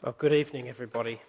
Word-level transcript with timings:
Well, 0.00 0.14
good 0.16 0.32
evening, 0.32 0.68
everybody. 0.68 1.20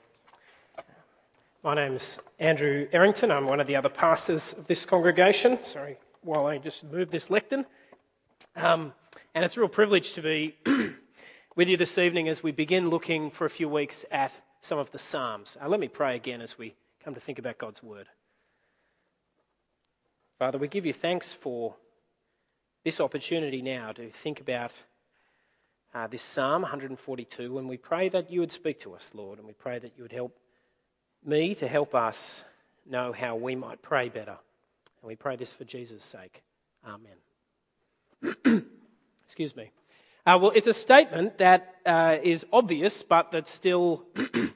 My 1.64 1.74
name's 1.74 2.20
Andrew 2.38 2.88
Errington. 2.92 3.32
I'm 3.32 3.48
one 3.48 3.60
of 3.60 3.66
the 3.66 3.76
other 3.76 3.90
pastors 3.90 4.54
of 4.54 4.68
this 4.68 4.86
congregation. 4.86 5.60
Sorry, 5.64 5.98
while 6.22 6.46
I 6.46 6.60
just 6.60 6.84
move 6.84 7.10
this 7.10 7.32
lectern. 7.32 7.66
Um, 8.56 8.94
and 9.34 9.44
it's 9.44 9.58
a 9.58 9.60
real 9.62 9.70
privilege 9.70 10.14
to 10.14 10.22
be 10.22 10.56
with 11.56 11.68
you 11.68 11.78
this 11.78 11.98
evening 11.98 12.30
as 12.30 12.44
we 12.44 12.52
begin 12.52 12.92
looking 12.92 13.32
for 13.32 13.46
a 13.46 13.50
few 13.50 13.68
weeks 13.68 14.06
at 14.12 14.34
some 14.62 14.78
of 14.78 14.92
the 14.92 15.00
Psalms. 15.00 15.58
Uh, 15.60 15.68
let 15.68 15.80
me 15.80 15.88
pray 15.88 16.16
again 16.16 16.40
as 16.40 16.60
we 16.60 16.76
come 17.04 17.16
to 17.16 17.20
think 17.20 17.40
about 17.40 17.58
God's 17.58 17.82
Word. 17.82 18.08
Father, 20.38 20.60
we 20.60 20.68
give 20.68 20.86
you 20.86 20.94
thanks 20.94 21.34
for 21.34 21.76
this 22.86 23.02
opportunity 23.02 23.64
now 23.64 23.94
to 23.94 24.12
think 24.12 24.40
about 24.40 24.74
uh, 25.94 26.08
this 26.08 26.22
Psalm 26.22 26.62
142, 26.62 27.58
and 27.58 27.68
we 27.68 27.78
pray 27.78 28.10
that 28.10 28.32
you 28.32 28.40
would 28.40 28.52
speak 28.52 28.80
to 28.82 28.94
us, 28.94 29.12
Lord, 29.14 29.40
and 29.40 29.48
we 29.48 29.54
pray 29.54 29.80
that 29.80 29.94
you 29.98 30.04
would 30.04 30.12
help 30.12 30.38
me 31.26 31.56
to 31.56 31.68
help 31.68 31.96
us 31.96 32.44
know 32.86 33.12
how 33.12 33.36
we 33.36 33.56
might 33.56 33.82
pray 33.82 34.10
better. 34.10 34.38
And 35.02 35.08
we 35.08 35.16
pray 35.16 35.36
this 35.36 35.54
for 35.54 35.64
Jesus' 35.64 36.04
sake. 36.04 36.44
Amen. 36.86 38.66
Excuse 39.26 39.56
me. 39.56 39.72
Uh, 40.26 40.38
well, 40.40 40.52
it's 40.54 40.68
a 40.68 40.74
statement 40.74 41.38
that 41.40 41.76
uh, 41.86 42.18
is 42.22 42.46
obvious, 42.54 43.02
but 43.02 43.32
that 43.32 43.48
still 43.48 44.06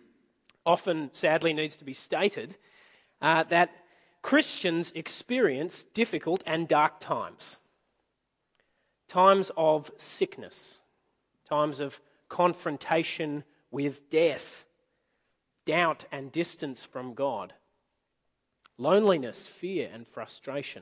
often, 0.66 1.10
sadly, 1.14 1.54
needs 1.54 1.78
to 1.78 1.86
be 1.86 1.94
stated 1.94 2.58
uh, 3.22 3.44
that 3.46 3.72
Christians 4.22 4.92
experience 4.94 5.84
difficult 5.94 6.44
and 6.46 6.68
dark 6.68 7.00
times. 7.00 7.58
Times 9.08 9.52
of 9.58 9.92
sickness, 9.98 10.82
times 11.54 11.80
of 11.80 12.02
confrontation 12.30 13.44
with 13.70 14.10
death, 14.10 14.66
doubt 15.66 16.04
and 16.12 16.32
distance 16.32 16.84
from 16.84 17.14
God, 17.14 17.54
loneliness, 18.80 19.46
fear, 19.46 19.88
and 19.94 20.08
frustration. 20.08 20.82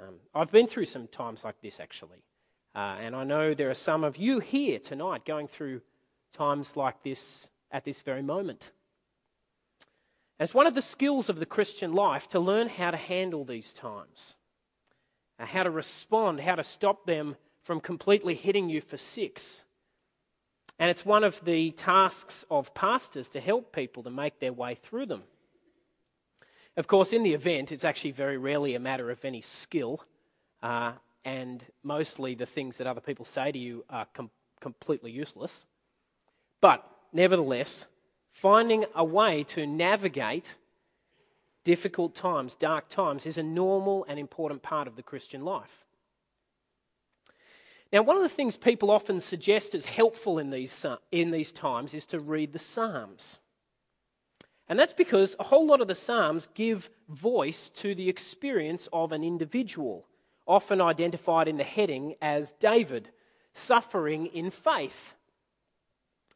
Um, 0.00 0.14
I've 0.32 0.52
been 0.52 0.68
through 0.68 0.84
some 0.84 1.08
times 1.08 1.42
like 1.42 1.60
this 1.60 1.80
actually, 1.80 2.22
uh, 2.76 2.96
and 3.00 3.16
I 3.16 3.24
know 3.24 3.54
there 3.54 3.70
are 3.70 3.86
some 3.90 4.04
of 4.04 4.16
you 4.16 4.38
here 4.38 4.78
tonight 4.78 5.24
going 5.24 5.48
through 5.48 5.80
times 6.32 6.76
like 6.76 7.02
this 7.02 7.50
at 7.72 7.84
this 7.84 8.02
very 8.02 8.22
moment. 8.22 8.70
And 10.38 10.46
it's 10.46 10.54
one 10.54 10.68
of 10.68 10.74
the 10.74 10.82
skills 10.82 11.28
of 11.28 11.40
the 11.40 11.46
Christian 11.56 11.92
life 11.92 12.28
to 12.28 12.38
learn 12.38 12.68
how 12.68 12.92
to 12.92 12.96
handle 12.96 13.44
these 13.44 13.72
times, 13.72 14.36
uh, 15.40 15.46
how 15.46 15.64
to 15.64 15.70
respond, 15.70 16.40
how 16.40 16.54
to 16.54 16.62
stop 16.62 17.04
them 17.04 17.36
from 17.62 17.80
completely 17.80 18.34
hitting 18.34 18.68
you 18.68 18.80
for 18.80 18.96
six. 18.96 19.64
And 20.78 20.90
it's 20.90 21.06
one 21.06 21.24
of 21.24 21.44
the 21.44 21.70
tasks 21.72 22.44
of 22.50 22.74
pastors 22.74 23.28
to 23.30 23.40
help 23.40 23.72
people 23.72 24.02
to 24.02 24.10
make 24.10 24.40
their 24.40 24.52
way 24.52 24.74
through 24.74 25.06
them. 25.06 25.22
Of 26.76 26.86
course, 26.86 27.12
in 27.12 27.22
the 27.22 27.34
event, 27.34 27.70
it's 27.70 27.84
actually 27.84 28.12
very 28.12 28.38
rarely 28.38 28.74
a 28.74 28.80
matter 28.80 29.10
of 29.10 29.24
any 29.24 29.42
skill, 29.42 30.02
uh, 30.62 30.92
and 31.24 31.64
mostly 31.82 32.34
the 32.34 32.46
things 32.46 32.78
that 32.78 32.86
other 32.86 33.00
people 33.00 33.24
say 33.24 33.52
to 33.52 33.58
you 33.58 33.84
are 33.90 34.06
com- 34.14 34.30
completely 34.58 35.10
useless. 35.10 35.66
But 36.60 36.88
nevertheless, 37.12 37.86
finding 38.32 38.86
a 38.94 39.04
way 39.04 39.44
to 39.44 39.66
navigate 39.66 40.56
difficult 41.62 42.14
times, 42.14 42.54
dark 42.54 42.88
times, 42.88 43.26
is 43.26 43.36
a 43.36 43.42
normal 43.42 44.04
and 44.08 44.18
important 44.18 44.62
part 44.62 44.88
of 44.88 44.96
the 44.96 45.02
Christian 45.02 45.44
life. 45.44 45.84
Now, 47.92 48.02
one 48.02 48.16
of 48.16 48.22
the 48.22 48.28
things 48.28 48.56
people 48.56 48.90
often 48.90 49.20
suggest 49.20 49.74
as 49.74 49.84
helpful 49.84 50.38
in 50.38 50.48
these, 50.48 50.84
uh, 50.84 50.96
in 51.10 51.30
these 51.30 51.52
times 51.52 51.92
is 51.92 52.06
to 52.06 52.20
read 52.20 52.52
the 52.52 52.58
Psalms. 52.58 53.38
And 54.66 54.78
that's 54.78 54.94
because 54.94 55.36
a 55.38 55.44
whole 55.44 55.66
lot 55.66 55.82
of 55.82 55.88
the 55.88 55.94
Psalms 55.94 56.48
give 56.54 56.88
voice 57.10 57.68
to 57.70 57.94
the 57.94 58.08
experience 58.08 58.88
of 58.94 59.12
an 59.12 59.22
individual, 59.22 60.06
often 60.46 60.80
identified 60.80 61.48
in 61.48 61.58
the 61.58 61.64
heading 61.64 62.14
as 62.22 62.52
David, 62.52 63.10
suffering 63.52 64.26
in 64.26 64.50
faith. 64.50 65.14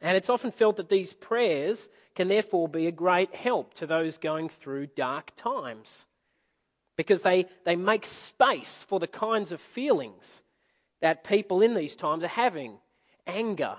And 0.02 0.14
it's 0.14 0.28
often 0.28 0.50
felt 0.50 0.76
that 0.76 0.90
these 0.90 1.14
prayers 1.14 1.88
can 2.14 2.28
therefore 2.28 2.68
be 2.68 2.86
a 2.86 2.92
great 2.92 3.34
help 3.34 3.72
to 3.74 3.86
those 3.86 4.18
going 4.18 4.50
through 4.50 4.88
dark 4.88 5.32
times 5.36 6.04
because 6.96 7.22
they, 7.22 7.46
they 7.64 7.76
make 7.76 8.04
space 8.04 8.84
for 8.86 9.00
the 9.00 9.06
kinds 9.06 9.52
of 9.52 9.60
feelings 9.60 10.42
that 11.00 11.24
people 11.24 11.62
in 11.62 11.74
these 11.74 11.96
times 11.96 12.24
are 12.24 12.28
having 12.28 12.78
anger, 13.26 13.76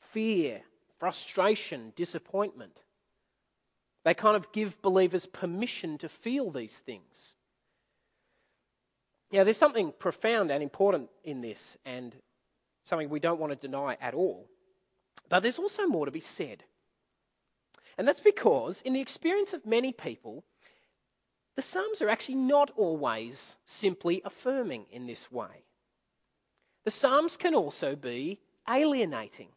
fear, 0.00 0.62
frustration, 0.98 1.92
disappointment. 1.94 2.80
They 4.04 4.14
kind 4.14 4.36
of 4.36 4.52
give 4.52 4.80
believers 4.82 5.26
permission 5.26 5.98
to 5.98 6.08
feel 6.08 6.50
these 6.50 6.78
things. 6.78 7.34
Now, 9.32 9.44
there's 9.44 9.56
something 9.56 9.92
profound 9.98 10.50
and 10.50 10.62
important 10.62 11.10
in 11.24 11.40
this, 11.40 11.76
and 11.84 12.14
something 12.84 13.08
we 13.10 13.20
don't 13.20 13.40
want 13.40 13.52
to 13.52 13.56
deny 13.56 13.96
at 14.00 14.14
all. 14.14 14.48
But 15.28 15.40
there's 15.40 15.58
also 15.58 15.86
more 15.86 16.06
to 16.06 16.12
be 16.12 16.20
said. 16.20 16.62
And 17.98 18.06
that's 18.06 18.20
because, 18.20 18.82
in 18.82 18.92
the 18.92 19.00
experience 19.00 19.52
of 19.52 19.66
many 19.66 19.92
people, 19.92 20.44
the 21.56 21.62
Psalms 21.62 22.00
are 22.00 22.08
actually 22.08 22.36
not 22.36 22.70
always 22.76 23.56
simply 23.64 24.22
affirming 24.24 24.86
in 24.90 25.06
this 25.06 25.32
way. 25.32 25.65
The 26.86 26.92
Psalms 26.92 27.36
can 27.36 27.52
also 27.52 27.96
be 27.96 28.38
alienating. 28.70 29.48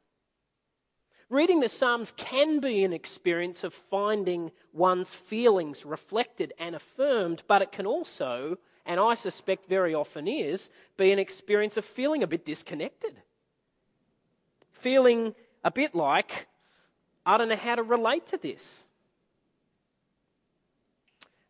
Reading 1.29 1.59
the 1.59 1.69
Psalms 1.69 2.11
can 2.17 2.59
be 2.59 2.83
an 2.83 2.91
experience 2.91 3.63
of 3.63 3.71
finding 3.71 4.49
one's 4.73 5.13
feelings 5.13 5.85
reflected 5.85 6.53
and 6.57 6.75
affirmed, 6.75 7.43
but 7.47 7.61
it 7.61 7.71
can 7.71 7.85
also, 7.85 8.57
and 8.83 8.99
I 8.99 9.13
suspect 9.13 9.69
very 9.69 9.93
often 9.93 10.27
is, 10.27 10.71
be 10.97 11.11
an 11.11 11.19
experience 11.19 11.77
of 11.77 11.85
feeling 11.85 12.23
a 12.23 12.27
bit 12.27 12.45
disconnected. 12.45 13.21
Feeling 14.71 15.35
a 15.63 15.69
bit 15.69 15.93
like, 15.93 16.47
I 17.27 17.37
don't 17.37 17.49
know 17.49 17.55
how 17.55 17.75
to 17.75 17.83
relate 17.83 18.25
to 18.25 18.37
this. 18.37 18.85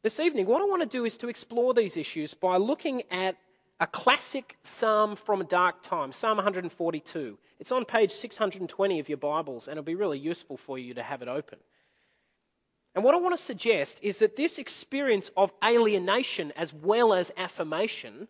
This 0.01 0.19
evening, 0.19 0.45
what 0.45 0.61
I 0.61 0.65
want 0.65 0.81
to 0.81 0.97
do 0.97 1.05
is 1.05 1.17
to 1.19 1.29
explore 1.29 1.73
these 1.73 1.95
issues 1.95 2.33
by 2.33 2.57
looking 2.57 3.03
at 3.09 3.37
a 3.79 3.87
classic 3.87 4.57
psalm 4.63 5.15
from 5.15 5.41
a 5.41 5.45
dark 5.45 5.81
time, 5.81 6.11
Psalm 6.11 6.37
142. 6.37 7.37
It's 7.59 7.71
on 7.71 7.85
page 7.85 8.11
620 8.11 8.99
of 8.99 9.07
your 9.07 9.17
Bibles, 9.17 9.67
and 9.67 9.73
it'll 9.73 9.83
be 9.83 9.95
really 9.95 10.19
useful 10.19 10.57
for 10.57 10.77
you 10.77 10.93
to 10.93 11.03
have 11.03 11.21
it 11.21 11.27
open. 11.27 11.59
And 12.93 13.03
what 13.03 13.15
I 13.15 13.19
want 13.19 13.37
to 13.37 13.43
suggest 13.43 13.99
is 14.01 14.19
that 14.19 14.35
this 14.35 14.57
experience 14.57 15.31
of 15.37 15.53
alienation 15.63 16.51
as 16.57 16.73
well 16.73 17.13
as 17.13 17.31
affirmation, 17.37 18.27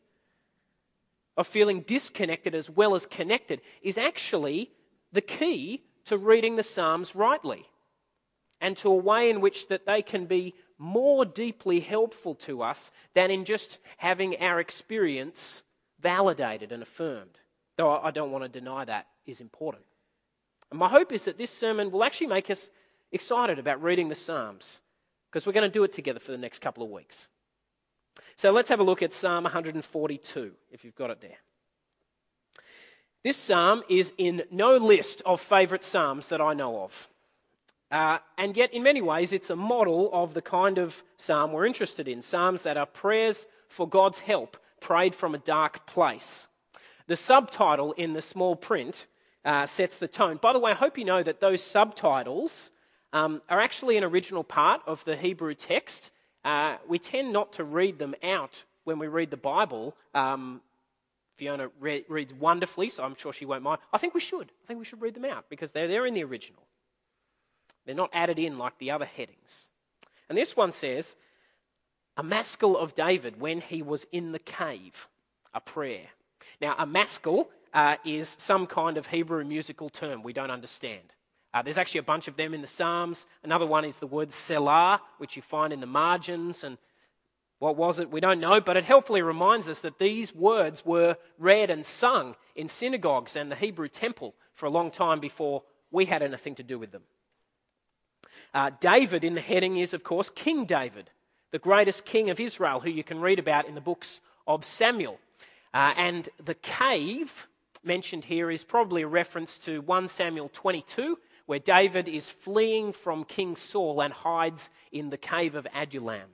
of 1.35 1.47
feeling 1.47 1.81
disconnected 1.81 2.53
as 2.53 2.69
well 2.69 2.93
as 2.93 3.07
connected, 3.07 3.61
is 3.81 3.97
actually 3.97 4.71
the 5.11 5.21
key 5.21 5.83
to 6.05 6.17
reading 6.17 6.57
the 6.57 6.63
Psalms 6.63 7.15
rightly 7.15 7.65
and 8.61 8.77
to 8.77 8.89
a 8.89 8.95
way 8.95 9.29
in 9.29 9.41
which 9.41 9.67
that 9.69 9.85
they 9.87 10.01
can 10.01 10.25
be 10.25 10.53
more 10.79 11.25
deeply 11.25 11.81
helpful 11.81 12.33
to 12.33 12.63
us 12.63 12.89
than 13.13 13.29
in 13.29 13.45
just 13.45 13.77
having 13.97 14.37
our 14.41 14.59
experience 14.59 15.61
validated 15.99 16.71
and 16.71 16.81
affirmed. 16.81 17.37
Though 17.77 17.97
I 17.97 18.11
don't 18.11 18.31
want 18.31 18.45
to 18.45 18.49
deny 18.49 18.85
that 18.85 19.07
is 19.25 19.41
important. 19.41 19.83
And 20.71 20.79
my 20.79 20.87
hope 20.87 21.11
is 21.11 21.25
that 21.25 21.37
this 21.37 21.51
sermon 21.51 21.91
will 21.91 22.03
actually 22.03 22.27
make 22.27 22.49
us 22.49 22.69
excited 23.11 23.59
about 23.59 23.83
reading 23.83 24.09
the 24.09 24.15
Psalms 24.15 24.81
because 25.29 25.45
we're 25.45 25.53
going 25.53 25.69
to 25.69 25.73
do 25.73 25.83
it 25.83 25.93
together 25.93 26.19
for 26.19 26.31
the 26.31 26.37
next 26.37 26.59
couple 26.59 26.83
of 26.83 26.89
weeks. 26.89 27.27
So 28.35 28.51
let's 28.51 28.69
have 28.69 28.79
a 28.79 28.83
look 28.83 29.03
at 29.03 29.13
Psalm 29.13 29.43
142, 29.43 30.51
if 30.71 30.83
you've 30.83 30.95
got 30.95 31.09
it 31.09 31.21
there. 31.21 31.37
This 33.23 33.37
psalm 33.37 33.83
is 33.89 34.13
in 34.17 34.43
no 34.49 34.77
list 34.77 35.21
of 35.25 35.41
favourite 35.41 35.83
psalms 35.83 36.29
that 36.29 36.39
I 36.39 36.53
know 36.53 36.83
of. 36.83 37.09
Uh, 37.91 38.19
and 38.37 38.55
yet, 38.55 38.73
in 38.73 38.83
many 38.83 39.01
ways, 39.01 39.33
it's 39.33 39.49
a 39.49 39.55
model 39.55 40.09
of 40.13 40.33
the 40.33 40.41
kind 40.41 40.77
of 40.77 41.03
psalm 41.17 41.51
we're 41.51 41.65
interested 41.65 42.07
in 42.07 42.21
psalms 42.21 42.63
that 42.63 42.77
are 42.77 42.85
prayers 42.85 43.47
for 43.67 43.87
God's 43.87 44.19
help, 44.19 44.57
prayed 44.79 45.15
from 45.15 45.33
a 45.33 45.39
dark 45.39 45.87
place. 45.87 46.47
The 47.07 47.15
subtitle 47.15 47.93
in 47.93 48.13
the 48.13 48.21
small 48.21 48.55
print 48.55 49.07
uh, 49.43 49.65
sets 49.65 49.97
the 49.97 50.07
tone. 50.07 50.37
By 50.41 50.53
the 50.53 50.59
way, 50.59 50.71
I 50.71 50.75
hope 50.75 50.97
you 50.97 51.05
know 51.05 51.23
that 51.23 51.39
those 51.39 51.63
subtitles 51.63 52.71
um, 53.13 53.41
are 53.49 53.59
actually 53.59 53.97
an 53.97 54.03
original 54.03 54.43
part 54.43 54.81
of 54.85 55.03
the 55.05 55.15
Hebrew 55.15 55.55
text. 55.55 56.11
Uh, 56.45 56.77
we 56.87 56.99
tend 56.99 57.33
not 57.33 57.53
to 57.53 57.63
read 57.63 57.97
them 57.97 58.13
out 58.21 58.63
when 58.83 58.99
we 58.99 59.07
read 59.07 59.31
the 59.31 59.37
Bible. 59.37 59.95
Um, 60.13 60.61
Fiona 61.37 61.69
re- 61.79 62.05
reads 62.07 62.33
wonderfully, 62.33 62.89
so 62.89 63.03
I'm 63.03 63.15
sure 63.15 63.33
she 63.33 63.45
won't 63.45 63.63
mind. 63.63 63.79
I 63.91 63.97
think 63.97 64.13
we 64.13 64.19
should. 64.19 64.51
I 64.63 64.67
think 64.67 64.77
we 64.77 64.85
should 64.85 65.01
read 65.01 65.15
them 65.15 65.25
out 65.25 65.45
because 65.49 65.71
they're 65.71 65.87
there 65.87 66.05
in 66.05 66.13
the 66.13 66.23
original. 66.23 66.61
They're 67.89 67.95
not 67.95 68.11
added 68.13 68.37
in 68.37 68.59
like 68.59 68.77
the 68.77 68.91
other 68.91 69.05
headings. 69.05 69.67
And 70.29 70.37
this 70.37 70.55
one 70.55 70.71
says, 70.71 71.15
a 72.17 72.21
maskil 72.21 72.77
of 72.77 72.93
David 72.93 73.41
when 73.41 73.61
he 73.61 73.81
was 73.81 74.05
in 74.11 74.31
the 74.31 74.37
cave, 74.37 75.07
a 75.55 75.59
prayer. 75.59 76.05
Now, 76.61 76.75
a 76.77 76.85
maskil 76.85 77.49
uh, 77.73 77.95
is 78.05 78.35
some 78.37 78.67
kind 78.67 78.95
of 78.99 79.07
Hebrew 79.07 79.43
musical 79.43 79.89
term 79.89 80.21
we 80.21 80.33
don't 80.33 80.51
understand. 80.51 81.15
Uh, 81.51 81.63
there's 81.63 81.79
actually 81.79 82.01
a 82.01 82.03
bunch 82.03 82.27
of 82.27 82.37
them 82.37 82.53
in 82.53 82.61
the 82.61 82.67
Psalms. 82.67 83.25
Another 83.43 83.65
one 83.65 83.83
is 83.83 83.97
the 83.97 84.05
word 84.05 84.31
Selah, 84.31 85.01
which 85.17 85.35
you 85.35 85.41
find 85.41 85.73
in 85.73 85.79
the 85.79 85.87
margins. 85.87 86.63
And 86.63 86.77
what 87.57 87.75
was 87.75 87.97
it? 87.97 88.11
We 88.11 88.19
don't 88.19 88.39
know, 88.39 88.61
but 88.61 88.77
it 88.77 88.83
helpfully 88.83 89.23
reminds 89.23 89.67
us 89.67 89.79
that 89.79 89.97
these 89.97 90.35
words 90.35 90.85
were 90.85 91.17
read 91.39 91.71
and 91.71 91.83
sung 91.83 92.35
in 92.55 92.67
synagogues 92.67 93.35
and 93.35 93.51
the 93.51 93.55
Hebrew 93.55 93.87
temple 93.87 94.35
for 94.53 94.67
a 94.67 94.69
long 94.69 94.91
time 94.91 95.19
before 95.19 95.63
we 95.89 96.05
had 96.05 96.21
anything 96.21 96.53
to 96.53 96.61
do 96.61 96.77
with 96.77 96.91
them. 96.91 97.01
Uh, 98.53 98.71
David 98.79 99.23
in 99.23 99.35
the 99.35 99.41
heading 99.41 99.77
is, 99.77 99.93
of 99.93 100.03
course, 100.03 100.29
King 100.29 100.65
David, 100.65 101.11
the 101.51 101.59
greatest 101.59 102.05
king 102.05 102.29
of 102.29 102.39
Israel, 102.39 102.79
who 102.79 102.89
you 102.89 103.03
can 103.03 103.19
read 103.19 103.39
about 103.39 103.67
in 103.67 103.75
the 103.75 103.81
books 103.81 104.21
of 104.47 104.65
Samuel. 104.65 105.19
Uh, 105.73 105.93
and 105.95 106.29
the 106.43 106.55
cave 106.55 107.47
mentioned 107.83 108.25
here 108.25 108.49
is 108.49 108.63
probably 108.63 109.03
a 109.03 109.07
reference 109.07 109.57
to 109.59 109.81
1 109.81 110.07
Samuel 110.07 110.49
22, 110.51 111.17
where 111.45 111.59
David 111.59 112.07
is 112.07 112.29
fleeing 112.29 112.91
from 112.91 113.23
King 113.23 113.55
Saul 113.55 114.01
and 114.01 114.13
hides 114.13 114.69
in 114.91 115.09
the 115.09 115.17
cave 115.17 115.55
of 115.55 115.67
Adullam. 115.73 116.29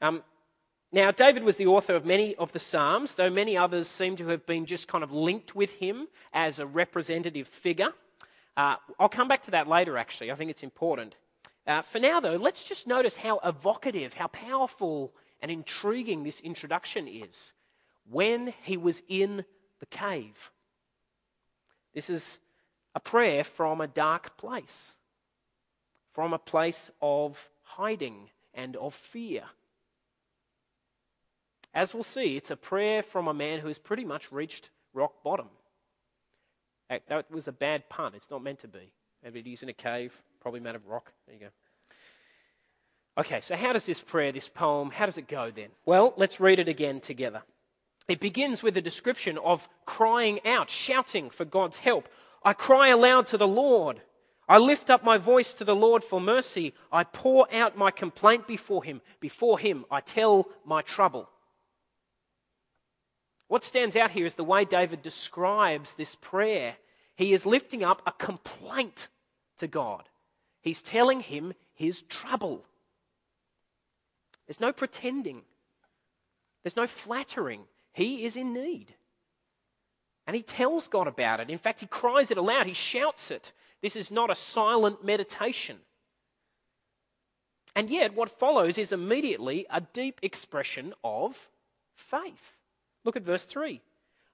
Um, 0.00 0.22
now, 0.92 1.12
David 1.12 1.44
was 1.44 1.56
the 1.56 1.66
author 1.66 1.94
of 1.94 2.04
many 2.04 2.34
of 2.36 2.52
the 2.52 2.58
Psalms, 2.58 3.14
though 3.14 3.30
many 3.30 3.56
others 3.56 3.86
seem 3.86 4.16
to 4.16 4.26
have 4.28 4.44
been 4.44 4.66
just 4.66 4.88
kind 4.88 5.04
of 5.04 5.12
linked 5.12 5.54
with 5.54 5.72
him 5.72 6.08
as 6.32 6.58
a 6.58 6.66
representative 6.66 7.46
figure. 7.46 7.92
Uh, 8.60 8.76
I'll 8.98 9.08
come 9.08 9.26
back 9.26 9.44
to 9.44 9.52
that 9.52 9.68
later, 9.68 9.96
actually. 9.96 10.30
I 10.30 10.34
think 10.34 10.50
it's 10.50 10.62
important. 10.62 11.14
Uh, 11.66 11.80
for 11.80 11.98
now, 11.98 12.20
though, 12.20 12.36
let's 12.36 12.62
just 12.62 12.86
notice 12.86 13.16
how 13.16 13.38
evocative, 13.42 14.12
how 14.12 14.26
powerful, 14.26 15.14
and 15.40 15.50
intriguing 15.50 16.24
this 16.24 16.40
introduction 16.40 17.08
is. 17.08 17.54
When 18.10 18.52
he 18.62 18.76
was 18.76 19.02
in 19.08 19.46
the 19.78 19.86
cave. 19.86 20.50
This 21.94 22.10
is 22.10 22.38
a 22.94 23.00
prayer 23.00 23.44
from 23.44 23.80
a 23.80 23.86
dark 23.86 24.36
place, 24.36 24.96
from 26.12 26.34
a 26.34 26.38
place 26.38 26.90
of 27.00 27.48
hiding 27.62 28.28
and 28.52 28.76
of 28.76 28.92
fear. 28.92 29.44
As 31.72 31.94
we'll 31.94 32.02
see, 32.02 32.36
it's 32.36 32.50
a 32.50 32.56
prayer 32.56 33.02
from 33.02 33.26
a 33.26 33.32
man 33.32 33.60
who 33.60 33.68
has 33.68 33.78
pretty 33.78 34.04
much 34.04 34.30
reached 34.30 34.68
rock 34.92 35.22
bottom. 35.24 35.48
That 37.08 37.30
was 37.30 37.48
a 37.48 37.52
bad 37.52 37.88
pun. 37.88 38.14
It's 38.14 38.30
not 38.30 38.42
meant 38.42 38.58
to 38.60 38.68
be. 38.68 38.92
He's 39.44 39.62
in 39.62 39.68
a 39.68 39.74
cave, 39.74 40.12
probably 40.40 40.60
made 40.60 40.74
of 40.74 40.86
rock. 40.86 41.12
There 41.26 41.34
you 41.34 41.40
go. 41.40 41.50
Okay, 43.18 43.40
so 43.40 43.54
how 43.56 43.72
does 43.72 43.86
this 43.86 44.00
prayer, 44.00 44.32
this 44.32 44.48
poem, 44.48 44.90
how 44.90 45.06
does 45.06 45.18
it 45.18 45.28
go 45.28 45.50
then? 45.50 45.68
Well, 45.84 46.14
let's 46.16 46.40
read 46.40 46.58
it 46.58 46.68
again 46.68 47.00
together. 47.00 47.42
It 48.08 48.18
begins 48.18 48.62
with 48.62 48.76
a 48.76 48.80
description 48.80 49.38
of 49.38 49.68
crying 49.84 50.40
out, 50.44 50.70
shouting 50.70 51.30
for 51.30 51.44
God's 51.44 51.76
help. 51.76 52.08
I 52.42 52.54
cry 52.54 52.88
aloud 52.88 53.26
to 53.28 53.36
the 53.36 53.46
Lord. 53.46 54.00
I 54.48 54.58
lift 54.58 54.90
up 54.90 55.04
my 55.04 55.16
voice 55.16 55.54
to 55.54 55.64
the 55.64 55.76
Lord 55.76 56.02
for 56.02 56.20
mercy. 56.20 56.74
I 56.90 57.04
pour 57.04 57.46
out 57.54 57.76
my 57.76 57.92
complaint 57.92 58.48
before 58.48 58.82
him. 58.82 59.00
Before 59.20 59.58
him, 59.58 59.84
I 59.90 60.00
tell 60.00 60.48
my 60.64 60.82
trouble. 60.82 61.28
What 63.50 63.64
stands 63.64 63.96
out 63.96 64.12
here 64.12 64.26
is 64.26 64.34
the 64.34 64.44
way 64.44 64.64
David 64.64 65.02
describes 65.02 65.94
this 65.94 66.14
prayer. 66.14 66.76
He 67.16 67.32
is 67.32 67.44
lifting 67.44 67.82
up 67.82 68.00
a 68.06 68.12
complaint 68.12 69.08
to 69.58 69.66
God, 69.66 70.08
he's 70.62 70.80
telling 70.80 71.18
him 71.18 71.54
his 71.74 72.02
trouble. 72.02 72.64
There's 74.46 74.60
no 74.60 74.72
pretending, 74.72 75.42
there's 76.62 76.76
no 76.76 76.86
flattering. 76.86 77.62
He 77.92 78.24
is 78.24 78.36
in 78.36 78.52
need. 78.52 78.94
And 80.28 80.36
he 80.36 80.42
tells 80.42 80.86
God 80.86 81.08
about 81.08 81.40
it. 81.40 81.50
In 81.50 81.58
fact, 81.58 81.80
he 81.80 81.86
cries 81.86 82.30
it 82.30 82.38
aloud, 82.38 82.68
he 82.68 82.72
shouts 82.72 83.32
it. 83.32 83.50
This 83.82 83.96
is 83.96 84.12
not 84.12 84.30
a 84.30 84.36
silent 84.36 85.04
meditation. 85.04 85.78
And 87.74 87.90
yet, 87.90 88.14
what 88.14 88.38
follows 88.38 88.78
is 88.78 88.92
immediately 88.92 89.66
a 89.70 89.80
deep 89.80 90.20
expression 90.22 90.94
of 91.02 91.48
faith. 91.96 92.59
Look 93.04 93.16
at 93.16 93.22
verse 93.22 93.44
3. 93.44 93.80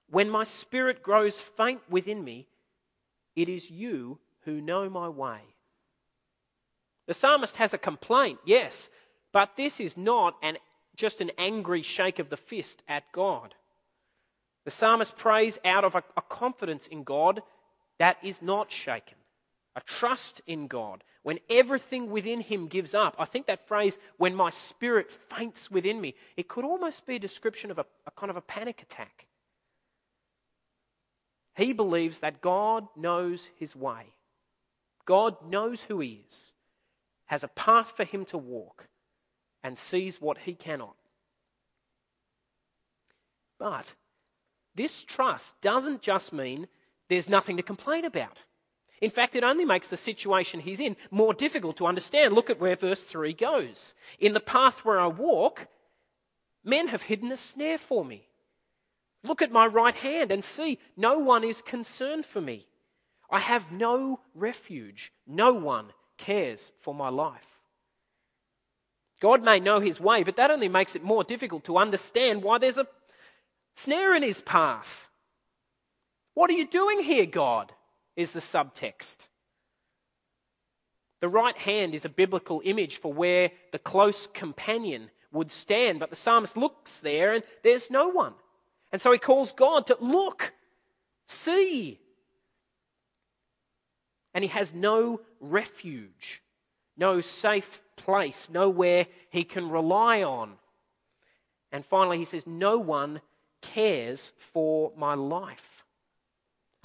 When 0.09 0.29
my 0.29 0.43
spirit 0.43 1.03
grows 1.03 1.41
faint 1.41 1.81
within 1.89 2.23
me, 2.23 2.47
it 3.35 3.49
is 3.49 3.69
you 3.69 4.19
who 4.45 4.61
know 4.61 4.89
my 4.89 5.09
way. 5.09 5.39
The 7.07 7.13
psalmist 7.13 7.57
has 7.57 7.73
a 7.73 7.77
complaint, 7.77 8.39
yes, 8.45 8.89
but 9.31 9.55
this 9.55 9.79
is 9.79 9.95
not 9.95 10.35
an, 10.41 10.57
just 10.95 11.21
an 11.21 11.31
angry 11.37 11.81
shake 11.81 12.19
of 12.19 12.29
the 12.29 12.37
fist 12.37 12.83
at 12.87 13.03
God. 13.11 13.55
The 14.65 14.71
psalmist 14.71 15.15
prays 15.15 15.57
out 15.63 15.83
of 15.83 15.95
a, 15.95 16.03
a 16.17 16.21
confidence 16.21 16.87
in 16.87 17.03
God 17.03 17.41
that 17.99 18.17
is 18.21 18.41
not 18.41 18.71
shaken, 18.71 19.16
a 19.77 19.81
trust 19.81 20.41
in 20.47 20.67
God. 20.67 21.03
When 21.21 21.37
everything 21.51 22.09
within 22.09 22.41
him 22.41 22.67
gives 22.67 22.95
up, 22.95 23.15
I 23.19 23.25
think 23.25 23.45
that 23.45 23.67
phrase, 23.67 23.99
when 24.17 24.33
my 24.33 24.49
spirit 24.49 25.11
faints 25.11 25.69
within 25.69 26.01
me, 26.01 26.15
it 26.35 26.47
could 26.47 26.65
almost 26.65 27.05
be 27.05 27.17
a 27.17 27.19
description 27.19 27.69
of 27.69 27.77
a, 27.77 27.85
a 28.07 28.11
kind 28.11 28.31
of 28.31 28.35
a 28.35 28.41
panic 28.41 28.81
attack. 28.81 29.27
He 31.55 31.73
believes 31.73 32.19
that 32.19 32.41
God 32.41 32.87
knows 32.97 33.47
his 33.55 33.75
way. 33.75 34.13
God 35.05 35.35
knows 35.47 35.83
who 35.83 35.99
he 35.99 36.23
is, 36.27 36.53
has 37.25 37.43
a 37.43 37.47
path 37.49 37.93
for 37.95 38.03
him 38.03 38.25
to 38.25 38.37
walk, 38.37 38.87
and 39.63 39.77
sees 39.77 40.19
what 40.19 40.39
he 40.39 40.55
cannot. 40.55 40.95
But 43.59 43.93
this 44.73 45.03
trust 45.03 45.59
doesn't 45.61 46.01
just 46.01 46.33
mean 46.33 46.67
there's 47.09 47.29
nothing 47.29 47.57
to 47.57 47.63
complain 47.63 48.05
about. 48.05 48.43
In 49.01 49.11
fact, 49.11 49.35
it 49.35 49.43
only 49.43 49.65
makes 49.65 49.89
the 49.89 49.97
situation 49.97 50.59
he's 50.59 50.79
in 50.79 50.95
more 51.11 51.33
difficult 51.33 51.77
to 51.77 51.85
understand. 51.85 52.33
Look 52.33 52.49
at 52.49 52.59
where 52.59 52.75
verse 52.75 53.03
3 53.03 53.33
goes. 53.33 53.93
In 54.19 54.33
the 54.33 54.39
path 54.39 54.83
where 54.83 54.99
I 54.99 55.07
walk, 55.07 55.67
men 56.63 56.87
have 56.87 57.03
hidden 57.03 57.31
a 57.31 57.37
snare 57.37 57.77
for 57.77 58.03
me. 58.03 58.27
Look 59.23 59.41
at 59.41 59.51
my 59.51 59.67
right 59.67 59.95
hand 59.95 60.31
and 60.31 60.43
see, 60.43 60.79
no 60.95 61.19
one 61.19 61.43
is 61.43 61.61
concerned 61.61 62.25
for 62.25 62.41
me. 62.41 62.65
I 63.29 63.39
have 63.39 63.71
no 63.71 64.21
refuge. 64.33 65.11
No 65.27 65.53
one 65.53 65.87
cares 66.17 66.71
for 66.81 66.93
my 66.93 67.09
life. 67.09 67.45
God 69.19 69.43
may 69.43 69.59
know 69.59 69.79
his 69.79 69.99
way, 69.99 70.23
but 70.23 70.35
that 70.35 70.51
only 70.51 70.69
makes 70.69 70.95
it 70.95 71.03
more 71.03 71.23
difficult 71.23 71.63
to 71.65 71.77
understand 71.77 72.43
why 72.43 72.57
there's 72.57 72.77
a 72.77 72.87
snare 73.75 74.15
in 74.15 74.23
his 74.23 74.41
path. 74.41 75.09
What 76.33 76.49
are 76.49 76.53
you 76.53 76.67
doing 76.67 77.01
here, 77.01 77.25
God? 77.25 77.73
Is 78.17 78.33
the 78.33 78.41
subtext. 78.41 79.27
The 81.21 81.29
right 81.29 81.57
hand 81.57 81.95
is 81.95 82.03
a 82.03 82.09
biblical 82.09 82.61
image 82.65 82.97
for 82.97 83.13
where 83.13 83.51
the 83.71 83.79
close 83.79 84.27
companion 84.27 85.09
would 85.31 85.51
stand, 85.51 85.99
but 85.99 86.09
the 86.09 86.15
psalmist 86.15 86.57
looks 86.57 86.99
there 86.99 87.33
and 87.33 87.43
there's 87.63 87.89
no 87.89 88.09
one. 88.09 88.33
And 88.91 89.01
so 89.01 89.11
he 89.11 89.17
calls 89.17 89.51
God 89.51 89.87
to 89.87 89.97
look, 89.99 90.53
see. 91.27 91.99
And 94.33 94.43
he 94.43 94.49
has 94.49 94.73
no 94.73 95.21
refuge, 95.39 96.41
no 96.95 97.21
safe 97.21 97.81
place, 97.95 98.49
nowhere 98.49 99.07
he 99.29 99.43
can 99.43 99.69
rely 99.69 100.23
on. 100.23 100.53
And 101.71 101.85
finally, 101.85 102.17
he 102.17 102.25
says, 102.25 102.47
No 102.47 102.77
one 102.77 103.21
cares 103.61 104.31
for 104.37 104.93
my 104.95 105.15
life. 105.15 105.76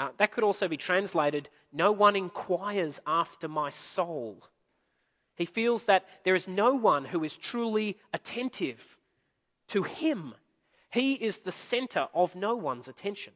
Uh, 0.02 0.08
that 0.16 0.32
could 0.32 0.42
also 0.42 0.66
be 0.66 0.76
translated 0.76 1.48
No 1.72 1.92
one 1.92 2.16
inquires 2.16 3.00
after 3.06 3.46
my 3.46 3.70
soul. 3.70 4.42
He 5.36 5.46
feels 5.46 5.84
that 5.84 6.06
there 6.24 6.34
is 6.34 6.48
no 6.48 6.74
one 6.74 7.04
who 7.04 7.22
is 7.22 7.36
truly 7.36 7.98
attentive 8.12 8.98
to 9.68 9.84
him. 9.84 10.34
He 10.90 11.14
is 11.14 11.38
the 11.38 11.52
center 11.52 12.08
of 12.12 12.34
no 12.34 12.56
one's 12.56 12.88
attention, 12.88 13.32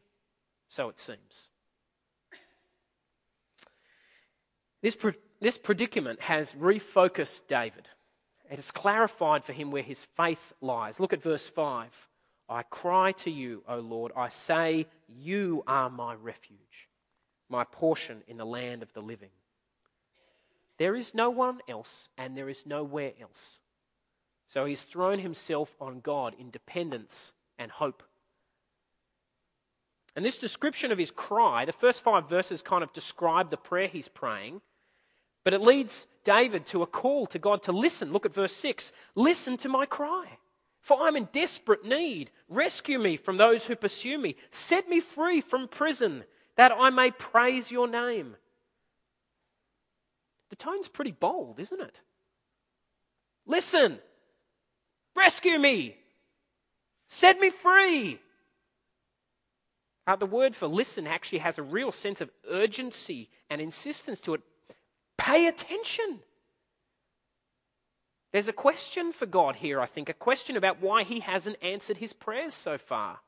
so 0.68 0.88
it 0.88 0.98
seems. 0.98 1.50
This, 4.82 4.96
this 5.40 5.56
predicament 5.56 6.20
has 6.20 6.52
refocused 6.52 7.46
David. 7.46 7.88
It 8.50 8.56
has 8.56 8.72
clarified 8.72 9.44
for 9.44 9.52
him 9.52 9.70
where 9.70 9.82
his 9.82 10.02
faith 10.16 10.52
lies. 10.60 10.98
Look 10.98 11.12
at 11.12 11.22
verse 11.22 11.48
5. 11.48 12.08
I 12.48 12.62
cry 12.62 13.12
to 13.12 13.30
you, 13.30 13.62
O 13.68 13.78
Lord. 13.78 14.12
I 14.16 14.28
say, 14.28 14.86
You 15.08 15.64
are 15.66 15.90
my 15.90 16.14
refuge, 16.14 16.88
my 17.48 17.64
portion 17.64 18.22
in 18.28 18.36
the 18.36 18.46
land 18.46 18.82
of 18.82 18.92
the 18.92 19.00
living. 19.00 19.30
There 20.78 20.94
is 20.94 21.14
no 21.14 21.30
one 21.30 21.60
else, 21.68 22.08
and 22.16 22.36
there 22.36 22.48
is 22.48 22.66
nowhere 22.66 23.12
else. 23.20 23.58
So 24.48 24.64
he's 24.64 24.82
thrown 24.82 25.18
himself 25.18 25.74
on 25.80 26.00
God 26.00 26.34
in 26.38 26.50
dependence 26.50 27.32
and 27.58 27.70
hope. 27.70 28.02
And 30.14 30.24
this 30.24 30.38
description 30.38 30.92
of 30.92 30.98
his 30.98 31.10
cry, 31.10 31.64
the 31.64 31.72
first 31.72 32.02
five 32.02 32.28
verses 32.28 32.62
kind 32.62 32.82
of 32.82 32.92
describe 32.92 33.50
the 33.50 33.56
prayer 33.56 33.88
he's 33.88 34.08
praying, 34.08 34.60
but 35.44 35.52
it 35.52 35.60
leads 35.60 36.06
David 36.24 36.64
to 36.66 36.82
a 36.82 36.86
call 36.86 37.26
to 37.26 37.38
God 37.38 37.62
to 37.64 37.72
listen. 37.72 38.12
Look 38.12 38.26
at 38.26 38.34
verse 38.34 38.52
6 38.52 38.92
Listen 39.14 39.56
to 39.58 39.68
my 39.68 39.84
cry. 39.84 40.38
For 40.86 41.02
I'm 41.02 41.16
in 41.16 41.28
desperate 41.32 41.84
need. 41.84 42.30
Rescue 42.48 43.00
me 43.00 43.16
from 43.16 43.38
those 43.38 43.66
who 43.66 43.74
pursue 43.74 44.18
me. 44.18 44.36
Set 44.52 44.88
me 44.88 45.00
free 45.00 45.40
from 45.40 45.66
prison, 45.66 46.22
that 46.54 46.70
I 46.78 46.90
may 46.90 47.10
praise 47.10 47.72
your 47.72 47.88
name. 47.88 48.36
The 50.48 50.54
tone's 50.54 50.86
pretty 50.86 51.10
bold, 51.10 51.58
isn't 51.58 51.80
it? 51.80 52.00
Listen, 53.46 53.98
rescue 55.16 55.58
me, 55.58 55.96
set 57.08 57.40
me 57.40 57.50
free. 57.50 58.20
Uh, 60.06 60.14
the 60.14 60.24
word 60.24 60.54
for 60.54 60.68
listen 60.68 61.08
actually 61.08 61.40
has 61.40 61.58
a 61.58 61.64
real 61.64 61.90
sense 61.90 62.20
of 62.20 62.30
urgency 62.48 63.28
and 63.50 63.60
insistence 63.60 64.20
to 64.20 64.34
it. 64.34 64.40
Pay 65.18 65.48
attention. 65.48 66.20
There's 68.36 68.48
a 68.48 68.52
question 68.52 69.12
for 69.12 69.24
God 69.24 69.56
here, 69.56 69.80
I 69.80 69.86
think, 69.86 70.10
a 70.10 70.12
question 70.12 70.58
about 70.58 70.82
why 70.82 71.04
he 71.04 71.20
hasn't 71.20 71.56
answered 71.62 71.96
his 71.96 72.12
prayers 72.12 72.52
so 72.52 72.76
far. 72.76 73.20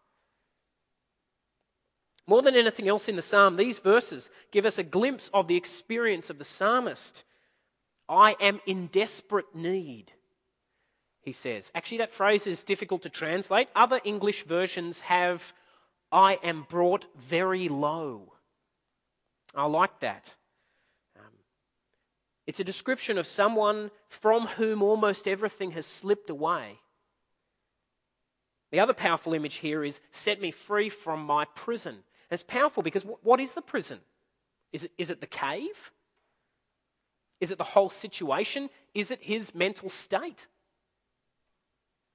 More 2.27 2.43
than 2.43 2.55
anything 2.55 2.87
else 2.87 3.09
in 3.09 3.17
the 3.17 3.23
psalm, 3.23 3.57
these 3.57 3.79
verses 3.79 4.29
give 4.53 4.67
us 4.67 4.77
a 4.77 4.83
glimpse 4.83 5.31
of 5.33 5.49
the 5.49 5.57
experience 5.57 6.29
of 6.29 6.37
the 6.37 6.45
psalmist. 6.45 7.25
I 8.07 8.37
am 8.39 8.61
in 8.67 8.89
desperate 8.89 9.55
need, 9.55 10.13
he 11.23 11.33
says. 11.33 11.73
Actually, 11.75 11.99
that 11.99 12.13
phrase 12.13 12.47
is 12.47 12.63
difficult 12.63 13.01
to 13.05 13.09
translate. 13.09 13.69
Other 13.75 14.03
English 14.05 14.45
versions 14.45 15.01
have, 15.01 15.55
I 16.13 16.39
am 16.43 16.67
brought 16.69 17.07
very 17.17 17.69
low. 17.69 18.35
I 19.55 19.65
like 19.65 20.01
that. 20.01 20.35
It's 22.49 22.61
a 22.61 22.65
description 22.65 23.19
of 23.19 23.27
someone 23.27 23.91
from 24.09 24.47
whom 24.47 24.83
almost 24.83 25.29
everything 25.29 25.73
has 25.73 25.85
slipped 25.85 26.31
away. 26.31 26.79
The 28.73 28.81
other 28.81 28.95
powerful 28.95 29.35
image 29.35 29.57
here 29.57 29.85
is 29.85 30.01
set 30.13 30.41
me 30.41 30.51
free 30.51 30.89
from 30.89 31.27
my 31.27 31.45
prison. 31.45 31.93
And 31.93 32.03
it's 32.31 32.43
powerful 32.43 32.83
because 32.83 33.03
what 33.03 33.39
is 33.39 33.53
the 33.53 33.61
prison? 33.61 33.99
Is 34.73 34.85
it, 34.85 34.93
is 34.97 35.11
it 35.11 35.21
the 35.21 35.27
cave? 35.27 35.93
Is 37.39 37.51
it 37.51 37.59
the 37.59 37.65
whole 37.65 37.91
situation? 37.91 38.71
Is 38.95 39.11
it 39.11 39.25
his 39.25 39.55
mental 39.55 39.91
state? 39.91 40.47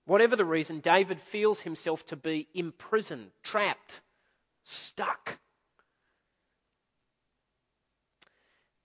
Whatever 0.05 0.35
the 0.35 0.45
reason, 0.45 0.79
David 0.79 1.21
feels 1.21 1.61
himself 1.61 2.07
to 2.07 2.15
be 2.15 2.47
imprisoned, 2.55 3.29
trapped, 3.43 4.01
stuck. 4.63 5.37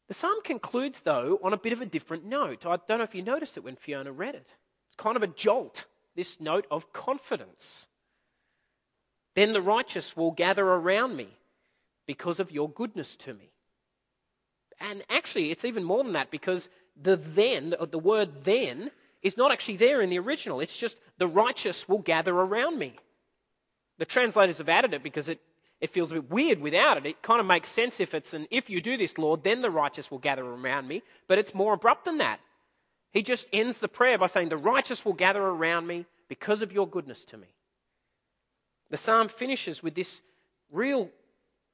The 0.08 0.14
psalm 0.14 0.40
concludes, 0.42 1.02
though, 1.02 1.38
on 1.42 1.52
a 1.52 1.58
bit 1.58 1.74
of 1.74 1.82
a 1.82 1.86
different 1.86 2.24
note. 2.24 2.64
I 2.64 2.78
don't 2.86 2.98
know 2.98 3.04
if 3.04 3.14
you 3.14 3.22
noticed 3.22 3.58
it 3.58 3.64
when 3.64 3.76
Fiona 3.76 4.10
read 4.10 4.34
it. 4.34 4.54
It's 4.88 4.96
kind 4.96 5.16
of 5.16 5.22
a 5.22 5.26
jolt, 5.26 5.84
this 6.16 6.40
note 6.40 6.66
of 6.70 6.92
confidence. 6.94 7.86
Then 9.34 9.52
the 9.52 9.60
righteous 9.60 10.16
will 10.16 10.30
gather 10.30 10.66
around 10.66 11.14
me 11.14 11.28
because 12.06 12.40
of 12.40 12.50
your 12.50 12.70
goodness 12.70 13.16
to 13.16 13.34
me. 13.34 13.52
And 14.80 15.04
actually, 15.10 15.50
it's 15.50 15.64
even 15.64 15.84
more 15.84 16.02
than 16.02 16.14
that 16.14 16.30
because 16.30 16.70
the 17.00 17.16
then, 17.16 17.74
the 17.90 17.98
word 17.98 18.44
then, 18.44 18.90
is 19.22 19.36
not 19.36 19.52
actually 19.52 19.76
there 19.76 20.00
in 20.00 20.08
the 20.08 20.18
original. 20.18 20.60
It's 20.60 20.78
just 20.78 20.96
the 21.18 21.26
righteous 21.26 21.88
will 21.88 21.98
gather 21.98 22.34
around 22.34 22.78
me. 22.78 22.96
The 23.98 24.04
translators 24.06 24.58
have 24.58 24.68
added 24.68 24.94
it 24.94 25.02
because 25.02 25.28
it 25.28 25.40
it 25.80 25.90
feels 25.90 26.10
a 26.10 26.14
bit 26.14 26.30
weird 26.30 26.60
without 26.60 26.96
it. 26.96 27.06
It 27.06 27.22
kind 27.22 27.40
of 27.40 27.46
makes 27.46 27.68
sense 27.68 28.00
if 28.00 28.14
it's 28.14 28.34
an 28.34 28.46
if 28.50 28.68
you 28.68 28.80
do 28.80 28.96
this, 28.96 29.16
Lord, 29.16 29.44
then 29.44 29.62
the 29.62 29.70
righteous 29.70 30.10
will 30.10 30.18
gather 30.18 30.44
around 30.44 30.88
me. 30.88 31.02
But 31.28 31.38
it's 31.38 31.54
more 31.54 31.74
abrupt 31.74 32.04
than 32.04 32.18
that. 32.18 32.40
He 33.12 33.22
just 33.22 33.48
ends 33.52 33.80
the 33.80 33.88
prayer 33.88 34.18
by 34.18 34.26
saying, 34.26 34.48
The 34.48 34.56
righteous 34.56 35.04
will 35.04 35.12
gather 35.12 35.42
around 35.42 35.86
me 35.86 36.06
because 36.28 36.62
of 36.62 36.72
your 36.72 36.88
goodness 36.88 37.24
to 37.26 37.36
me. 37.36 37.46
The 38.90 38.96
psalm 38.96 39.28
finishes 39.28 39.82
with 39.82 39.94
this 39.94 40.22
real 40.70 41.10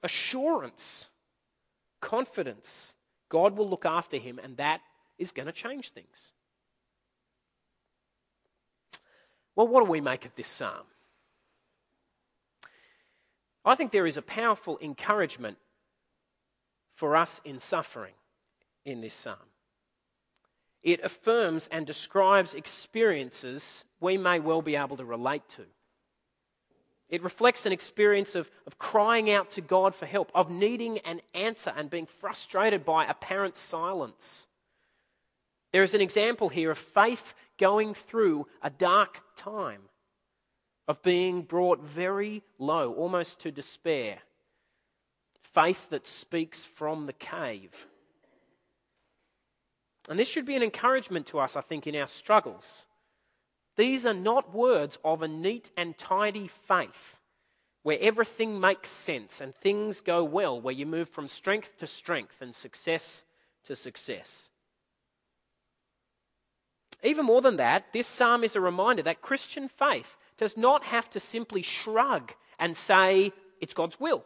assurance, 0.03 1.07
confidence. 2.01 2.95
God 3.29 3.57
will 3.57 3.69
look 3.69 3.87
after 3.87 4.17
him, 4.17 4.39
and 4.43 4.57
that 4.59 4.81
is 5.19 5.33
going 5.33 5.47
to 5.47 5.53
change 5.53 5.91
things. 5.91 6.33
Well, 9.57 9.69
what 9.69 9.85
do 9.85 9.91
we 9.91 10.01
make 10.01 10.25
of 10.27 10.35
this 10.35 10.49
psalm? 10.49 10.85
I 13.65 13.75
think 13.75 13.91
there 13.91 14.07
is 14.07 14.17
a 14.17 14.23
powerful 14.23 14.79
encouragement 14.83 15.57
for 16.95 17.17
us 17.17 17.41
in 17.45 17.59
suffering 17.59 18.15
in 18.85 19.01
this 19.01 19.15
psalm. 19.15 19.37
It 20.83 21.03
affirms 21.03 21.69
and 21.73 21.87
describes 21.87 22.55
experiences 22.55 23.87
we 24.01 24.19
may 24.19 24.39
well 24.39 24.61
be 24.61 24.77
able 24.77 24.99
to 24.99 25.05
relate 25.05 25.49
to. 25.51 25.63
It 27.09 27.23
reflects 27.23 27.65
an 27.65 27.73
experience 27.73 28.35
of, 28.35 28.51
of 28.67 28.79
crying 28.79 29.31
out 29.31 29.51
to 29.53 29.61
God 29.61 29.95
for 29.95 30.07
help, 30.07 30.31
of 30.35 30.51
needing 30.51 30.99
an 30.99 31.21
answer 31.33 31.73
and 31.75 31.89
being 31.89 32.07
frustrated 32.07 32.85
by 32.85 33.07
apparent 33.07 33.57
silence. 33.57 34.47
There 35.73 35.83
is 35.83 35.95
an 35.95 36.01
example 36.01 36.51
here 36.51 36.71
of 36.71 36.79
faith 36.79 37.35
going 37.59 37.95
through 37.95 38.47
a 38.63 38.71
dark 38.71 39.23
time 39.37 39.83
of 40.87 41.03
being 41.03 41.43
brought 41.43 41.83
very 41.83 42.43
low, 42.59 42.93
almost 42.93 43.41
to 43.41 43.51
despair. 43.51 44.19
Faith 45.43 45.91
that 45.91 46.07
speaks 46.07 46.65
from 46.65 47.07
the 47.07 47.13
cave. 47.13 47.87
And 50.09 50.19
this 50.19 50.29
should 50.29 50.45
be 50.45 50.57
an 50.57 50.63
encouragement 50.63 51.27
to 51.29 51.39
us, 51.39 51.57
I 51.57 51.63
think, 51.63 51.87
in 51.87 51.97
our 51.97 52.09
struggles. 52.09 52.85
These 53.77 54.05
are 54.05 54.15
not 54.15 54.55
words 54.55 54.99
of 55.05 55.23
a 55.23 55.29
neat 55.29 55.71
and 55.77 55.97
tidy 55.97 56.49
faith 56.49 57.21
where 57.83 57.99
everything 58.01 58.59
makes 58.59 58.91
sense 58.91 59.41
and 59.41 59.55
things 59.55 60.01
go 60.01 60.25
well, 60.25 60.61
where 60.61 60.75
you 60.75 60.87
move 60.87 61.09
from 61.09 61.29
strength 61.29 61.77
to 61.79 61.87
strength 61.87 62.41
and 62.41 62.55
success 62.55 63.25
to 63.65 63.77
success. 63.77 64.49
Even 67.03 67.27
more 67.27 67.43
than 67.43 67.57
that, 67.57 67.93
this 67.93 68.07
psalm 68.07 68.43
is 68.43 68.57
a 68.57 68.61
reminder 68.61 69.03
that 69.03 69.21
Christian 69.21 69.69
faith 69.69 70.17
does 70.39 70.57
not 70.57 70.85
have 70.85 71.09
to 71.11 71.21
simply 71.21 71.63
shrug 71.63 72.33
and 72.59 72.77
say, 72.77 73.33
it's 73.61 73.75
God's 73.75 73.99
will. 74.01 74.25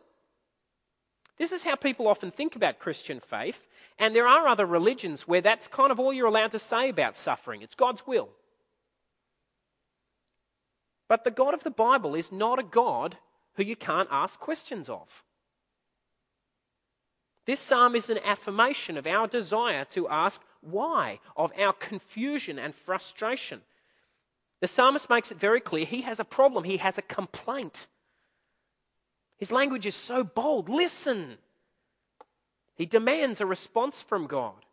This 1.39 1.53
is 1.53 1.63
how 1.63 1.77
people 1.77 2.09
often 2.09 2.31
think 2.31 2.57
about 2.57 2.81
Christian 2.81 3.21
faith, 3.21 3.67
and 3.99 4.15
there 4.15 4.27
are 4.27 4.49
other 4.49 4.67
religions 4.67 5.29
where 5.29 5.41
that's 5.41 5.69
kind 5.69 5.93
of 5.93 6.01
all 6.01 6.13
you're 6.13 6.27
allowed 6.27 6.51
to 6.51 6.59
say 6.59 6.89
about 6.89 7.17
suffering. 7.17 7.63
It's 7.63 7.77
God's 7.77 8.07
will. 8.07 8.29
But 11.09 11.25
the 11.25 11.31
God 11.31 11.55
of 11.55 11.63
the 11.63 11.71
Bible 11.71 12.15
is 12.15 12.33
not 12.33 12.59
a 12.59 12.65
God 12.65 13.17
who 13.55 13.63
you 13.63 13.77
can't 13.77 14.09
ask 14.11 14.39
questions 14.39 14.89
of. 14.89 15.25
This 17.47 17.61
psalm 17.61 17.95
is 17.95 18.11
an 18.11 18.19
affirmation 18.25 18.99
of 18.99 19.07
our 19.07 19.27
desire 19.27 19.85
to 19.87 20.09
ask 20.09 20.43
why, 20.61 21.21
of 21.37 21.51
our 21.59 21.73
confusion 21.73 22.59
and 22.59 22.75
frustration. 22.75 23.63
The 24.61 24.67
psalmist 24.67 25.09
makes 25.09 25.31
it 25.31 25.39
very 25.39 25.61
clear 25.61 25.85
he 25.85 26.03
has 26.03 26.19
a 26.19 26.25
problem, 26.25 26.65
he 26.65 26.79
has 26.79 26.99
a 26.99 27.03
complaint. 27.03 27.87
His 29.37 29.53
language 29.53 29.87
is 29.87 29.95
so 29.95 30.25
bold. 30.25 30.69
Listen. 30.69 31.39
He 32.75 32.87
demands 32.87 33.41
a 33.41 33.47
response 33.47 34.03
from 34.03 34.27
God. 34.27 34.65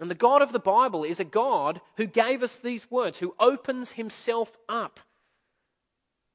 And 0.00 0.10
the 0.10 0.14
God 0.14 0.42
of 0.42 0.52
the 0.52 0.58
Bible 0.58 1.04
is 1.04 1.20
a 1.20 1.24
God 1.24 1.80
who 1.96 2.06
gave 2.06 2.42
us 2.42 2.58
these 2.58 2.90
words, 2.90 3.18
who 3.18 3.34
opens 3.40 3.92
himself 3.92 4.52
up 4.68 5.00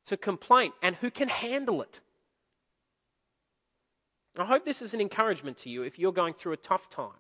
to 0.05 0.17
complaint 0.17 0.73
and 0.81 0.95
who 0.95 1.11
can 1.11 1.29
handle 1.29 1.81
it. 1.81 1.99
I 4.37 4.45
hope 4.45 4.65
this 4.65 4.81
is 4.81 4.93
an 4.93 5.01
encouragement 5.01 5.57
to 5.57 5.69
you 5.69 5.83
if 5.83 5.99
you're 5.99 6.11
going 6.11 6.33
through 6.33 6.53
a 6.53 6.57
tough 6.57 6.89
time. 6.89 7.19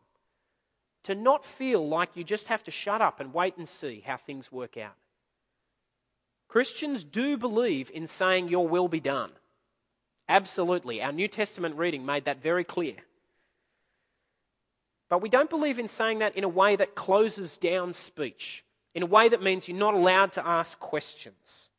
To 1.03 1.15
not 1.15 1.43
feel 1.43 1.87
like 1.87 2.15
you 2.15 2.23
just 2.23 2.47
have 2.47 2.63
to 2.63 2.71
shut 2.71 3.01
up 3.01 3.19
and 3.19 3.33
wait 3.33 3.57
and 3.57 3.67
see 3.67 4.03
how 4.05 4.17
things 4.17 4.51
work 4.51 4.77
out. 4.77 4.95
Christians 6.51 7.05
do 7.05 7.37
believe 7.37 7.89
in 7.93 8.07
saying, 8.07 8.49
Your 8.49 8.67
will 8.67 8.89
be 8.89 8.99
done. 8.99 9.31
Absolutely. 10.27 11.01
Our 11.01 11.13
New 11.13 11.29
Testament 11.29 11.77
reading 11.77 12.05
made 12.05 12.25
that 12.25 12.43
very 12.43 12.65
clear. 12.65 12.95
But 15.07 15.21
we 15.21 15.29
don't 15.29 15.49
believe 15.49 15.79
in 15.79 15.87
saying 15.87 16.19
that 16.19 16.35
in 16.35 16.43
a 16.43 16.49
way 16.49 16.75
that 16.75 16.93
closes 16.93 17.55
down 17.55 17.93
speech, 17.93 18.65
in 18.93 19.01
a 19.01 19.05
way 19.05 19.29
that 19.29 19.41
means 19.41 19.69
you're 19.69 19.77
not 19.77 19.93
allowed 19.93 20.33
to 20.33 20.45
ask 20.45 20.77
questions. 20.77 21.69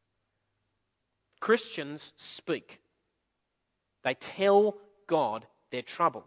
Christians 1.38 2.14
speak, 2.16 2.80
they 4.04 4.14
tell 4.14 4.78
God 5.06 5.44
their 5.70 5.82
trouble. 5.82 6.24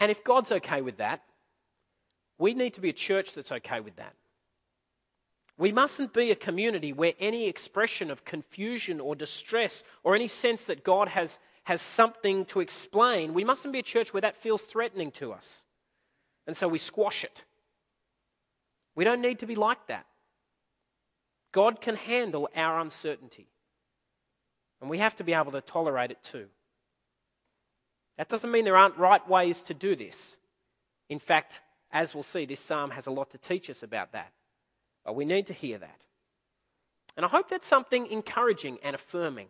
And 0.00 0.10
if 0.10 0.22
God's 0.22 0.52
okay 0.52 0.82
with 0.82 0.98
that, 0.98 1.22
we 2.38 2.52
need 2.52 2.74
to 2.74 2.82
be 2.82 2.90
a 2.90 2.92
church 3.08 3.32
that's 3.32 3.52
okay 3.52 3.80
with 3.80 3.96
that. 3.96 4.12
We 5.58 5.72
mustn't 5.72 6.12
be 6.12 6.30
a 6.30 6.36
community 6.36 6.92
where 6.92 7.14
any 7.18 7.46
expression 7.46 8.10
of 8.10 8.24
confusion 8.24 9.00
or 9.00 9.14
distress 9.14 9.84
or 10.04 10.14
any 10.14 10.28
sense 10.28 10.64
that 10.64 10.84
God 10.84 11.08
has, 11.08 11.38
has 11.64 11.80
something 11.80 12.44
to 12.46 12.60
explain, 12.60 13.32
we 13.32 13.44
mustn't 13.44 13.72
be 13.72 13.78
a 13.78 13.82
church 13.82 14.12
where 14.12 14.20
that 14.20 14.36
feels 14.36 14.62
threatening 14.62 15.10
to 15.12 15.32
us. 15.32 15.64
And 16.46 16.56
so 16.56 16.68
we 16.68 16.78
squash 16.78 17.24
it. 17.24 17.44
We 18.94 19.04
don't 19.04 19.22
need 19.22 19.38
to 19.38 19.46
be 19.46 19.54
like 19.54 19.86
that. 19.86 20.06
God 21.52 21.80
can 21.80 21.96
handle 21.96 22.50
our 22.54 22.80
uncertainty. 22.80 23.48
And 24.80 24.90
we 24.90 24.98
have 24.98 25.16
to 25.16 25.24
be 25.24 25.32
able 25.32 25.52
to 25.52 25.62
tolerate 25.62 26.10
it 26.10 26.22
too. 26.22 26.46
That 28.18 28.28
doesn't 28.28 28.50
mean 28.50 28.64
there 28.64 28.76
aren't 28.76 28.98
right 28.98 29.26
ways 29.26 29.62
to 29.64 29.74
do 29.74 29.96
this. 29.96 30.36
In 31.08 31.18
fact, 31.18 31.62
as 31.90 32.14
we'll 32.14 32.22
see, 32.22 32.44
this 32.44 32.60
psalm 32.60 32.90
has 32.90 33.06
a 33.06 33.10
lot 33.10 33.30
to 33.30 33.38
teach 33.38 33.70
us 33.70 33.82
about 33.82 34.12
that. 34.12 34.32
But 35.06 35.14
we 35.14 35.24
need 35.24 35.46
to 35.46 35.54
hear 35.54 35.78
that. 35.78 36.00
And 37.16 37.24
I 37.24 37.28
hope 37.28 37.48
that's 37.48 37.66
something 37.66 38.08
encouraging 38.08 38.78
and 38.82 38.94
affirming. 38.94 39.46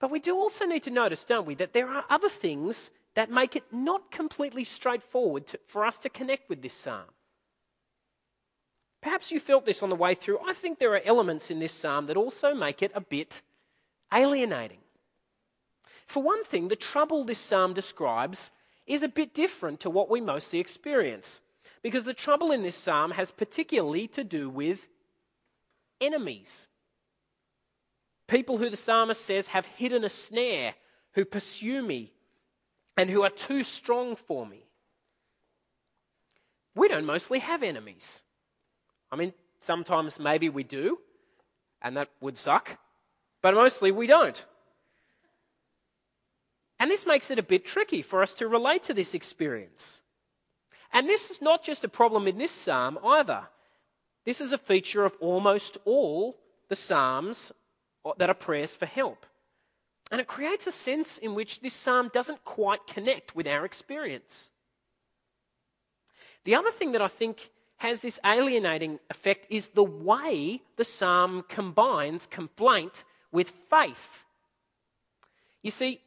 But 0.00 0.10
we 0.10 0.18
do 0.18 0.34
also 0.34 0.66
need 0.66 0.82
to 0.82 0.90
notice, 0.90 1.24
don't 1.24 1.46
we, 1.46 1.54
that 1.54 1.72
there 1.72 1.88
are 1.88 2.04
other 2.10 2.28
things 2.28 2.90
that 3.14 3.30
make 3.30 3.54
it 3.54 3.62
not 3.70 4.10
completely 4.10 4.64
straightforward 4.64 5.46
to, 5.46 5.60
for 5.68 5.84
us 5.84 5.98
to 5.98 6.08
connect 6.08 6.50
with 6.50 6.62
this 6.62 6.74
psalm. 6.74 7.04
Perhaps 9.00 9.30
you 9.30 9.38
felt 9.38 9.66
this 9.66 9.82
on 9.82 9.90
the 9.90 9.96
way 9.96 10.16
through. 10.16 10.40
I 10.44 10.52
think 10.52 10.78
there 10.78 10.94
are 10.94 11.02
elements 11.04 11.50
in 11.50 11.60
this 11.60 11.72
psalm 11.72 12.06
that 12.06 12.16
also 12.16 12.54
make 12.54 12.82
it 12.82 12.90
a 12.92 13.00
bit 13.00 13.40
alienating. 14.12 14.78
For 16.06 16.22
one 16.22 16.42
thing, 16.42 16.68
the 16.68 16.76
trouble 16.76 17.24
this 17.24 17.38
psalm 17.38 17.72
describes 17.72 18.50
is 18.86 19.04
a 19.04 19.08
bit 19.08 19.32
different 19.32 19.78
to 19.80 19.90
what 19.90 20.10
we 20.10 20.20
mostly 20.20 20.58
experience. 20.58 21.40
Because 21.82 22.04
the 22.04 22.14
trouble 22.14 22.52
in 22.52 22.62
this 22.62 22.76
psalm 22.76 23.10
has 23.12 23.30
particularly 23.30 24.06
to 24.08 24.22
do 24.22 24.48
with 24.48 24.88
enemies. 26.00 26.68
People 28.28 28.58
who 28.58 28.70
the 28.70 28.76
psalmist 28.76 29.24
says 29.24 29.48
have 29.48 29.66
hidden 29.66 30.04
a 30.04 30.08
snare, 30.08 30.74
who 31.14 31.24
pursue 31.24 31.82
me, 31.82 32.12
and 32.96 33.10
who 33.10 33.22
are 33.22 33.30
too 33.30 33.62
strong 33.62 34.16
for 34.16 34.46
me. 34.46 34.64
We 36.74 36.88
don't 36.88 37.04
mostly 37.04 37.40
have 37.40 37.62
enemies. 37.62 38.20
I 39.10 39.16
mean, 39.16 39.34
sometimes 39.58 40.18
maybe 40.18 40.48
we 40.48 40.62
do, 40.62 40.98
and 41.82 41.96
that 41.96 42.08
would 42.20 42.38
suck, 42.38 42.78
but 43.42 43.54
mostly 43.54 43.90
we 43.90 44.06
don't. 44.06 44.44
And 46.78 46.90
this 46.90 47.06
makes 47.06 47.30
it 47.30 47.38
a 47.38 47.42
bit 47.42 47.64
tricky 47.64 48.02
for 48.02 48.22
us 48.22 48.34
to 48.34 48.48
relate 48.48 48.84
to 48.84 48.94
this 48.94 49.14
experience. 49.14 50.02
And 50.92 51.08
this 51.08 51.30
is 51.30 51.40
not 51.40 51.62
just 51.62 51.84
a 51.84 51.88
problem 51.88 52.28
in 52.28 52.38
this 52.38 52.50
psalm 52.50 52.98
either. 53.04 53.48
This 54.24 54.40
is 54.40 54.52
a 54.52 54.58
feature 54.58 55.04
of 55.04 55.16
almost 55.20 55.78
all 55.84 56.38
the 56.68 56.76
psalms 56.76 57.52
that 58.18 58.30
are 58.30 58.34
prayers 58.34 58.76
for 58.76 58.86
help. 58.86 59.26
And 60.10 60.20
it 60.20 60.26
creates 60.26 60.66
a 60.66 60.72
sense 60.72 61.18
in 61.18 61.34
which 61.34 61.60
this 61.60 61.72
psalm 61.72 62.10
doesn't 62.12 62.44
quite 62.44 62.86
connect 62.86 63.34
with 63.34 63.46
our 63.46 63.64
experience. 63.64 64.50
The 66.44 66.54
other 66.54 66.70
thing 66.70 66.92
that 66.92 67.02
I 67.02 67.08
think 67.08 67.50
has 67.78 68.00
this 68.00 68.20
alienating 68.24 69.00
effect 69.10 69.46
is 69.50 69.68
the 69.68 69.82
way 69.82 70.60
the 70.76 70.84
psalm 70.84 71.44
combines 71.48 72.26
complaint 72.26 73.04
with 73.32 73.52
faith. 73.70 74.24
You 75.62 75.70
see, 75.70 76.00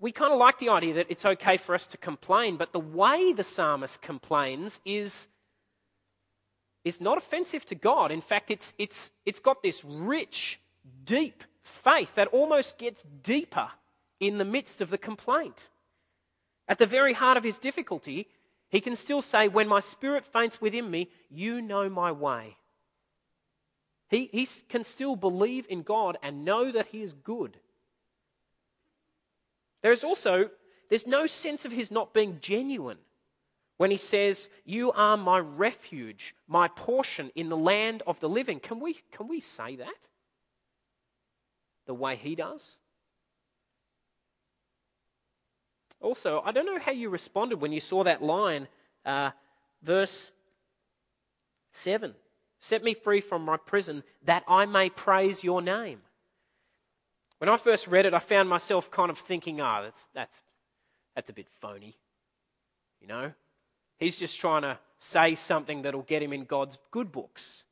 we 0.00 0.12
kind 0.12 0.32
of 0.32 0.38
like 0.38 0.58
the 0.58 0.68
idea 0.68 0.94
that 0.94 1.06
it's 1.08 1.24
okay 1.24 1.56
for 1.56 1.74
us 1.74 1.86
to 1.88 1.96
complain, 1.96 2.56
but 2.56 2.72
the 2.72 2.80
way 2.80 3.32
the 3.32 3.44
psalmist 3.44 4.02
complains 4.02 4.80
is, 4.84 5.28
is 6.84 7.00
not 7.00 7.16
offensive 7.16 7.64
to 7.66 7.74
God. 7.74 8.10
In 8.10 8.20
fact, 8.20 8.50
it's, 8.50 8.74
it's, 8.78 9.10
it's 9.24 9.40
got 9.40 9.62
this 9.62 9.84
rich, 9.84 10.60
deep 11.04 11.44
faith 11.62 12.14
that 12.14 12.28
almost 12.28 12.78
gets 12.78 13.04
deeper 13.22 13.68
in 14.20 14.38
the 14.38 14.44
midst 14.44 14.80
of 14.80 14.90
the 14.90 14.98
complaint. 14.98 15.68
At 16.68 16.78
the 16.78 16.86
very 16.86 17.14
heart 17.14 17.36
of 17.36 17.44
his 17.44 17.58
difficulty, 17.58 18.28
he 18.68 18.80
can 18.80 18.96
still 18.96 19.22
say, 19.22 19.48
When 19.48 19.68
my 19.68 19.80
spirit 19.80 20.26
faints 20.26 20.60
within 20.60 20.90
me, 20.90 21.10
you 21.30 21.62
know 21.62 21.88
my 21.88 22.12
way. 22.12 22.56
He, 24.08 24.28
he 24.32 24.46
can 24.68 24.84
still 24.84 25.16
believe 25.16 25.66
in 25.68 25.82
God 25.82 26.18
and 26.22 26.44
know 26.44 26.70
that 26.70 26.88
he 26.88 27.02
is 27.02 27.12
good. 27.12 27.58
There's 29.82 30.04
also 30.04 30.50
there's 30.88 31.06
no 31.06 31.26
sense 31.26 31.64
of 31.64 31.72
his 31.72 31.90
not 31.90 32.14
being 32.14 32.38
genuine 32.40 32.98
when 33.76 33.90
he 33.90 33.96
says, 33.96 34.48
You 34.64 34.92
are 34.92 35.16
my 35.16 35.38
refuge, 35.38 36.34
my 36.48 36.68
portion 36.68 37.30
in 37.34 37.48
the 37.48 37.56
land 37.56 38.02
of 38.06 38.20
the 38.20 38.28
living. 38.28 38.60
Can 38.60 38.80
we, 38.80 38.94
can 39.12 39.28
we 39.28 39.40
say 39.40 39.76
that 39.76 39.94
the 41.86 41.94
way 41.94 42.16
he 42.16 42.34
does? 42.34 42.78
Also, 46.00 46.42
I 46.44 46.52
don't 46.52 46.66
know 46.66 46.78
how 46.78 46.92
you 46.92 47.08
responded 47.08 47.60
when 47.60 47.72
you 47.72 47.80
saw 47.80 48.04
that 48.04 48.22
line, 48.22 48.68
uh, 49.04 49.30
verse 49.82 50.30
7 51.72 52.14
Set 52.58 52.82
me 52.82 52.94
free 52.94 53.20
from 53.20 53.44
my 53.44 53.56
prison 53.56 54.02
that 54.24 54.42
I 54.48 54.66
may 54.66 54.88
praise 54.88 55.44
your 55.44 55.62
name. 55.62 56.00
When 57.38 57.48
I 57.48 57.56
first 57.56 57.86
read 57.86 58.06
it, 58.06 58.14
I 58.14 58.18
found 58.18 58.48
myself 58.48 58.90
kind 58.90 59.10
of 59.10 59.18
thinking, 59.18 59.60
ah, 59.60 59.82
that's, 59.82 60.08
that's, 60.14 60.42
that's 61.14 61.30
a 61.30 61.32
bit 61.32 61.48
phony. 61.60 61.96
You 63.00 63.08
know? 63.08 63.32
He's 63.98 64.18
just 64.18 64.38
trying 64.38 64.62
to 64.62 64.78
say 64.98 65.34
something 65.34 65.82
that'll 65.82 66.02
get 66.02 66.22
him 66.22 66.32
in 66.32 66.44
God's 66.44 66.78
good 66.90 67.12
books. 67.12 67.64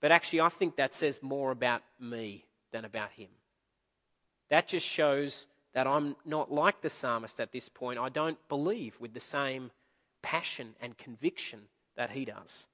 But 0.00 0.12
actually, 0.12 0.40
I 0.40 0.48
think 0.48 0.76
that 0.76 0.94
says 0.94 1.22
more 1.22 1.50
about 1.50 1.82
me 2.00 2.44
than 2.72 2.84
about 2.84 3.10
him. 3.12 3.28
That 4.50 4.68
just 4.68 4.86
shows 4.86 5.46
that 5.74 5.86
I'm 5.86 6.16
not 6.24 6.50
like 6.50 6.80
the 6.80 6.90
psalmist 6.90 7.40
at 7.40 7.52
this 7.52 7.68
point. 7.68 7.98
I 7.98 8.08
don't 8.08 8.38
believe 8.48 8.98
with 9.00 9.12
the 9.12 9.20
same 9.20 9.70
passion 10.22 10.74
and 10.80 10.96
conviction 10.96 11.60
that 11.96 12.10
he 12.10 12.24
does. 12.24 12.66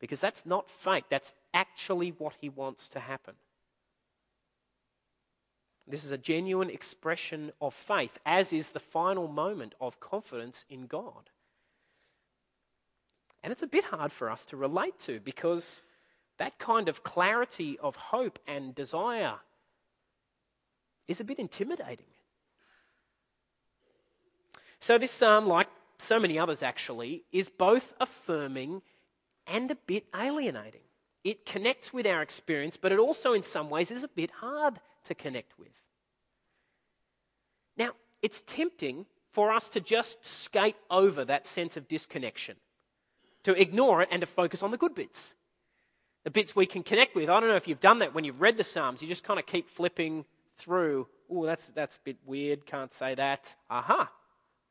Because 0.00 0.20
that's 0.20 0.44
not 0.44 0.68
fake, 0.68 1.04
that's 1.08 1.32
actually 1.52 2.10
what 2.10 2.34
he 2.40 2.48
wants 2.48 2.88
to 2.90 3.00
happen. 3.00 3.34
This 5.86 6.04
is 6.04 6.10
a 6.10 6.18
genuine 6.18 6.70
expression 6.70 7.52
of 7.60 7.74
faith, 7.74 8.18
as 8.24 8.52
is 8.52 8.70
the 8.70 8.80
final 8.80 9.28
moment 9.28 9.74
of 9.80 10.00
confidence 10.00 10.64
in 10.70 10.86
God. 10.86 11.30
And 13.42 13.52
it's 13.52 13.62
a 13.62 13.66
bit 13.66 13.84
hard 13.84 14.10
for 14.10 14.30
us 14.30 14.46
to 14.46 14.56
relate 14.56 14.98
to 15.00 15.20
because 15.20 15.82
that 16.38 16.58
kind 16.58 16.88
of 16.88 17.02
clarity 17.02 17.78
of 17.78 17.96
hope 17.96 18.38
and 18.46 18.74
desire 18.74 19.36
is 21.06 21.20
a 21.20 21.24
bit 21.24 21.38
intimidating. 21.38 22.06
So, 24.80 24.96
this 24.98 25.12
psalm, 25.12 25.46
like 25.46 25.68
so 25.98 26.18
many 26.18 26.38
others 26.38 26.62
actually, 26.62 27.24
is 27.32 27.48
both 27.50 27.92
affirming 28.00 28.82
and 29.46 29.70
a 29.70 29.74
bit 29.74 30.06
alienating. 30.14 30.80
It 31.24 31.46
connects 31.46 31.92
with 31.92 32.06
our 32.06 32.20
experience, 32.20 32.76
but 32.76 32.92
it 32.92 32.98
also, 32.98 33.32
in 33.32 33.42
some 33.42 33.70
ways, 33.70 33.90
is 33.90 34.04
a 34.04 34.08
bit 34.08 34.30
hard 34.30 34.78
to 35.04 35.14
connect 35.14 35.58
with. 35.58 35.72
Now, 37.78 37.92
it's 38.20 38.42
tempting 38.42 39.06
for 39.32 39.50
us 39.50 39.68
to 39.70 39.80
just 39.80 40.24
skate 40.24 40.76
over 40.90 41.24
that 41.24 41.46
sense 41.46 41.76
of 41.76 41.88
disconnection, 41.88 42.56
to 43.42 43.60
ignore 43.60 44.02
it 44.02 44.10
and 44.12 44.20
to 44.20 44.26
focus 44.26 44.62
on 44.62 44.70
the 44.70 44.76
good 44.76 44.94
bits. 44.94 45.34
The 46.24 46.30
bits 46.30 46.54
we 46.54 46.66
can 46.66 46.82
connect 46.82 47.14
with. 47.14 47.28
I 47.28 47.40
don't 47.40 47.48
know 47.48 47.56
if 47.56 47.66
you've 47.66 47.80
done 47.80 47.98
that 47.98 48.14
when 48.14 48.24
you've 48.24 48.40
read 48.40 48.56
the 48.56 48.64
Psalms, 48.64 49.02
you 49.02 49.08
just 49.08 49.24
kind 49.24 49.40
of 49.40 49.46
keep 49.46 49.68
flipping 49.68 50.24
through. 50.56 51.06
Oh, 51.30 51.44
that's, 51.44 51.66
that's 51.68 51.96
a 51.96 52.00
bit 52.04 52.16
weird, 52.24 52.66
can't 52.66 52.92
say 52.92 53.14
that. 53.14 53.54
Aha, 53.70 54.10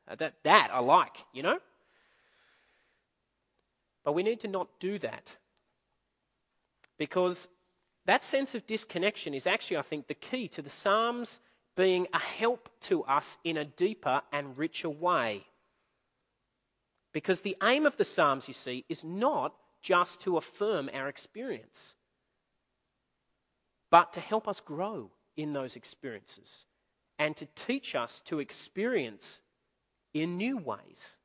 uh, 0.08 0.14
that, 0.16 0.34
that 0.44 0.70
I 0.72 0.78
like, 0.78 1.16
you 1.32 1.42
know? 1.42 1.58
But 4.04 4.12
we 4.12 4.22
need 4.22 4.40
to 4.40 4.48
not 4.48 4.68
do 4.80 4.98
that. 5.00 5.36
Because 6.98 7.48
that 8.06 8.24
sense 8.24 8.54
of 8.54 8.66
disconnection 8.66 9.34
is 9.34 9.46
actually, 9.46 9.78
I 9.78 9.82
think, 9.82 10.06
the 10.06 10.14
key 10.14 10.48
to 10.48 10.62
the 10.62 10.70
Psalms 10.70 11.40
being 11.76 12.06
a 12.12 12.18
help 12.18 12.68
to 12.82 13.02
us 13.04 13.36
in 13.44 13.56
a 13.56 13.64
deeper 13.64 14.22
and 14.32 14.56
richer 14.56 14.90
way. 14.90 15.44
Because 17.12 17.40
the 17.40 17.56
aim 17.62 17.86
of 17.86 17.96
the 17.96 18.04
Psalms, 18.04 18.48
you 18.48 18.54
see, 18.54 18.84
is 18.88 19.02
not 19.02 19.54
just 19.80 20.20
to 20.22 20.36
affirm 20.36 20.90
our 20.92 21.08
experience, 21.08 21.94
but 23.90 24.12
to 24.12 24.20
help 24.20 24.48
us 24.48 24.60
grow 24.60 25.10
in 25.36 25.52
those 25.52 25.76
experiences 25.76 26.66
and 27.18 27.36
to 27.36 27.46
teach 27.54 27.94
us 27.94 28.20
to 28.22 28.40
experience 28.40 29.40
in 30.12 30.36
new 30.36 30.56
ways. 30.56 31.18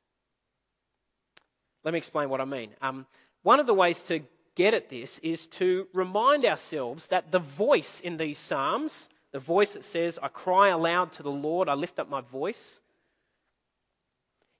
Let 1.84 1.92
me 1.92 1.98
explain 1.98 2.28
what 2.28 2.40
I 2.40 2.44
mean. 2.44 2.70
Um, 2.82 3.06
one 3.42 3.60
of 3.60 3.66
the 3.66 3.74
ways 3.74 4.02
to 4.02 4.20
get 4.54 4.74
at 4.74 4.88
this 4.88 5.18
is 5.20 5.46
to 5.46 5.86
remind 5.92 6.44
ourselves 6.44 7.08
that 7.08 7.30
the 7.30 7.38
voice 7.38 8.00
in 8.00 8.16
these 8.16 8.38
Psalms, 8.38 9.08
the 9.32 9.38
voice 9.38 9.74
that 9.74 9.84
says, 9.84 10.18
I 10.22 10.28
cry 10.28 10.68
aloud 10.68 11.12
to 11.12 11.22
the 11.22 11.30
Lord, 11.30 11.68
I 11.68 11.74
lift 11.74 11.98
up 11.98 12.08
my 12.08 12.20
voice, 12.20 12.80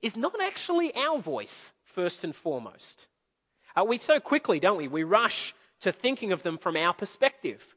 is 0.03 0.16
not 0.16 0.35
actually 0.40 0.94
our 0.94 1.18
voice, 1.18 1.72
first 1.85 2.24
and 2.24 2.35
foremost. 2.35 3.07
Uh, 3.76 3.85
we 3.85 3.98
so 3.98 4.20
quickly, 4.20 4.59
don't 4.61 4.79
we? 4.79 4.88
We 4.88 5.03
rush 5.03 5.55
to 5.81 5.92
thinking 5.92 6.33
of 6.33 6.42
them 6.42 6.59
from 6.59 6.76
our 6.76 6.94
perspective. 6.94 7.74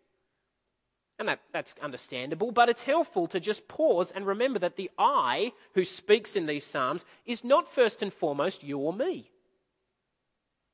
And 1.20 1.28
that, 1.28 1.40
that's 1.52 1.76
understandable, 1.82 2.52
but 2.52 2.70
it's 2.70 2.82
helpful 2.82 3.28
to 3.28 3.40
just 3.40 3.68
pause 3.68 4.12
and 4.12 4.26
remember 4.26 4.60
that 4.60 4.76
the 4.76 4.90
I 4.98 5.54
who 5.74 5.86
speaks 5.86 6.36
in 6.36 6.48
these 6.48 6.66
Psalms 6.66 7.06
is 7.26 7.44
not 7.44 7.72
first 7.72 8.02
and 8.02 8.12
foremost 8.12 8.64
you 8.64 8.80
or 8.80 8.94
me. 8.94 9.30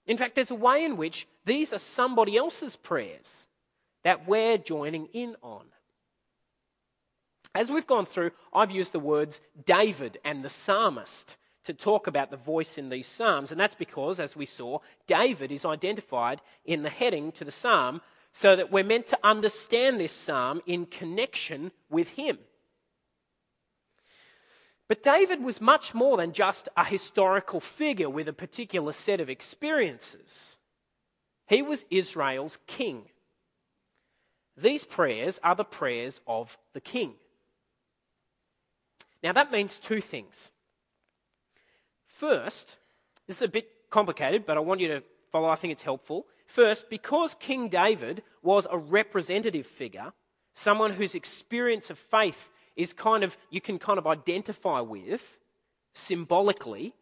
In 0.10 0.18
fact, 0.18 0.34
there's 0.34 0.50
a 0.50 0.56
way 0.56 0.84
in 0.84 0.98
which 0.98 1.28
these 1.46 1.72
are 1.72 1.78
somebody 1.78 2.36
else's 2.36 2.76
prayers 2.76 3.48
that 4.04 4.28
we're 4.28 4.58
joining 4.58 5.06
in 5.14 5.36
on. 5.44 5.66
As 7.54 7.72
we've 7.72 7.86
gone 7.86 8.08
through, 8.08 8.32
I've 8.52 8.72
used 8.72 8.92
the 8.92 9.00
words 9.00 9.40
David 9.68 10.18
and 10.26 10.44
the 10.44 10.50
psalmist 10.50 11.38
to 11.66 11.74
talk 11.76 12.08
about 12.08 12.32
the 12.32 12.38
voice 12.38 12.76
in 12.76 12.90
these 12.90 13.06
psalms, 13.06 13.52
and 13.52 13.62
that's 13.62 13.76
because, 13.76 14.20
as 14.20 14.36
we 14.36 14.48
saw, 14.48 14.80
David 15.06 15.52
is 15.52 15.64
identified 15.64 16.42
in 16.66 16.82
the 16.82 16.90
heading 16.90 17.32
to 17.34 17.46
the 17.46 17.52
psalm 17.52 18.02
so 18.34 18.56
that 18.56 18.72
we're 18.72 18.84
meant 18.84 19.06
to 19.08 19.20
understand 19.24 20.00
this 20.00 20.14
psalm 20.14 20.60
in 20.66 20.88
connection 20.88 21.72
with 21.92 22.10
him. 22.10 22.40
But 24.90 25.04
David 25.04 25.44
was 25.44 25.62
much 25.62 25.94
more 25.94 26.18
than 26.18 26.34
just 26.34 26.68
a 26.76 26.84
historical 26.84 27.60
figure 27.60 28.10
with 28.10 28.28
a 28.28 28.34
particular 28.34 28.92
set 28.92 29.22
of 29.22 29.30
experiences. 29.30 30.58
He 31.48 31.62
was 31.62 31.86
Israel's 31.92 32.58
king. 32.66 33.06
These 34.58 34.84
prayers 34.84 35.40
are 35.44 35.56
the 35.56 35.64
prayers 35.64 36.20
of 36.28 36.58
the 36.74 36.82
king. 36.82 37.14
Now, 39.22 39.32
that 39.34 39.52
means 39.52 39.78
two 39.78 40.02
things. 40.02 40.50
First, 42.08 42.78
this 43.28 43.38
is 43.38 43.42
a 43.44 43.48
bit 43.48 43.70
complicated, 43.92 44.46
but 44.46 44.58
I 44.58 44.62
want 44.62 44.82
you 44.82 44.88
to 44.88 45.04
follow, 45.32 45.50
I 45.50 45.56
think 45.56 45.72
it's 45.72 45.84
helpful. 45.84 46.26
First, 46.48 46.90
because 46.90 47.36
King 47.36 47.70
David 47.70 48.24
was 48.42 48.66
a 48.72 48.78
representative 48.78 49.68
figure, 49.68 50.14
someone 50.54 50.92
whose 50.92 51.14
experience 51.14 51.92
of 51.92 52.00
faith 52.00 52.50
is 52.80 52.94
kind 52.94 53.26
of, 53.26 53.36
you 53.50 53.60
can 53.60 53.78
kind 53.78 54.00
of 54.00 54.08
identify 54.08 54.80
with 54.80 55.38
symbolically, 55.94 56.94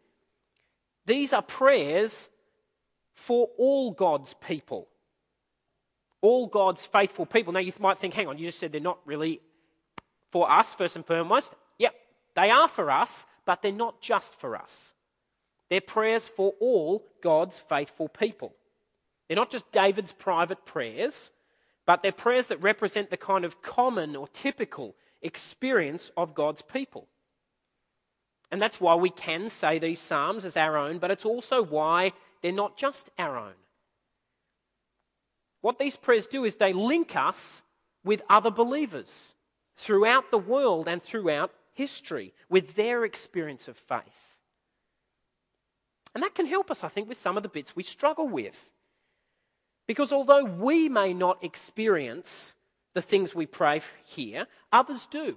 these 1.06 1.32
are 1.32 1.40
prayers 1.40 2.28
for 3.14 3.48
all 3.56 3.92
God's 3.92 4.34
people. 4.34 4.88
All 6.20 6.48
God's 6.48 6.84
faithful 6.84 7.26
people. 7.26 7.52
Now, 7.52 7.60
you 7.60 7.72
might 7.78 7.96
think, 7.98 8.12
hang 8.12 8.26
on, 8.26 8.38
you 8.38 8.46
just 8.46 8.58
said 8.58 8.72
they're 8.72 8.80
not 8.80 8.98
really 9.06 9.40
for 10.32 10.50
us, 10.50 10.74
first 10.74 10.96
and 10.96 11.06
foremost. 11.06 11.54
Yep, 11.78 11.94
they 12.34 12.50
are 12.50 12.66
for 12.66 12.90
us, 12.90 13.24
but 13.46 13.62
they're 13.62 13.70
not 13.70 14.00
just 14.00 14.34
for 14.34 14.56
us. 14.56 14.94
They're 15.70 15.80
prayers 15.80 16.26
for 16.26 16.54
all 16.60 17.06
God's 17.22 17.60
faithful 17.60 18.08
people. 18.08 18.52
They're 19.28 19.36
not 19.36 19.50
just 19.50 19.70
David's 19.70 20.10
private 20.10 20.64
prayers, 20.64 21.30
but 21.86 22.02
they're 22.02 22.10
prayers 22.10 22.48
that 22.48 22.60
represent 22.62 23.10
the 23.10 23.16
kind 23.16 23.44
of 23.44 23.62
common 23.62 24.16
or 24.16 24.26
typical 24.26 24.96
experience 25.22 26.10
of 26.16 26.34
God's 26.34 26.62
people. 26.62 27.08
And 28.50 28.62
that's 28.62 28.80
why 28.80 28.94
we 28.94 29.10
can 29.10 29.48
say 29.48 29.78
these 29.78 30.00
Psalms 30.00 30.44
as 30.44 30.56
our 30.56 30.76
own, 30.76 30.98
but 30.98 31.10
it's 31.10 31.26
also 31.26 31.62
why 31.62 32.12
they're 32.42 32.52
not 32.52 32.76
just 32.76 33.10
our 33.18 33.36
own. 33.36 33.54
What 35.60 35.78
these 35.78 35.96
prayers 35.96 36.26
do 36.26 36.44
is 36.44 36.56
they 36.56 36.72
link 36.72 37.16
us 37.16 37.62
with 38.04 38.22
other 38.30 38.50
believers 38.50 39.34
throughout 39.76 40.30
the 40.30 40.38
world 40.38 40.88
and 40.88 41.02
throughout 41.02 41.52
history 41.74 42.32
with 42.48 42.74
their 42.74 43.04
experience 43.04 43.68
of 43.68 43.76
faith. 43.76 44.36
And 46.14 46.22
that 46.22 46.34
can 46.34 46.46
help 46.46 46.70
us, 46.70 46.82
I 46.82 46.88
think, 46.88 47.08
with 47.08 47.18
some 47.18 47.36
of 47.36 47.42
the 47.42 47.48
bits 47.48 47.76
we 47.76 47.82
struggle 47.82 48.28
with. 48.28 48.70
Because 49.86 50.12
although 50.12 50.44
we 50.44 50.88
may 50.88 51.12
not 51.12 51.44
experience 51.44 52.54
the 52.98 53.02
things 53.02 53.32
we 53.32 53.46
pray 53.46 53.80
here, 54.02 54.48
others 54.72 55.06
do. 55.06 55.36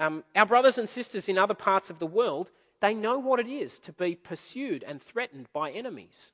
Um, 0.00 0.24
our 0.34 0.44
brothers 0.44 0.78
and 0.78 0.88
sisters 0.88 1.28
in 1.28 1.38
other 1.38 1.54
parts 1.54 1.90
of 1.90 2.00
the 2.00 2.06
world, 2.06 2.50
they 2.80 2.92
know 2.92 3.20
what 3.20 3.38
it 3.38 3.46
is 3.46 3.78
to 3.78 3.92
be 3.92 4.16
pursued 4.16 4.82
and 4.82 5.00
threatened 5.00 5.46
by 5.52 5.70
enemies. 5.70 6.32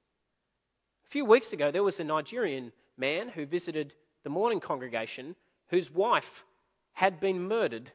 A 1.06 1.10
few 1.10 1.26
weeks 1.26 1.52
ago, 1.52 1.70
there 1.70 1.82
was 1.82 2.00
a 2.00 2.04
Nigerian 2.04 2.72
man 2.96 3.28
who 3.28 3.44
visited 3.44 3.92
the 4.24 4.30
morning 4.30 4.58
congregation 4.58 5.36
whose 5.68 5.90
wife 5.90 6.46
had 6.94 7.20
been 7.20 7.46
murdered 7.46 7.90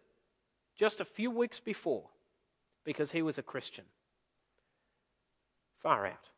just 0.76 1.02
a 1.02 1.06
few 1.06 1.32
weeks 1.32 1.60
before 1.60 2.04
because 2.84 3.14
he 3.14 3.24
was 3.24 3.40
a 3.40 3.44
Christian. 3.44 3.86
Far 5.82 6.06
out. 6.06 6.30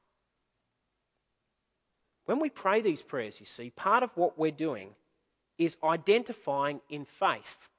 When 2.23 2.39
we 2.39 2.49
pray 2.49 2.79
these 2.79 3.01
prayers, 3.01 3.41
you 3.41 3.45
see, 3.45 3.69
part 3.69 4.01
of 4.01 4.15
what 4.15 4.39
we're 4.39 4.49
doing 4.51 4.95
is 5.57 5.77
identifying 5.83 6.81
in 6.89 7.05
faith 7.05 7.69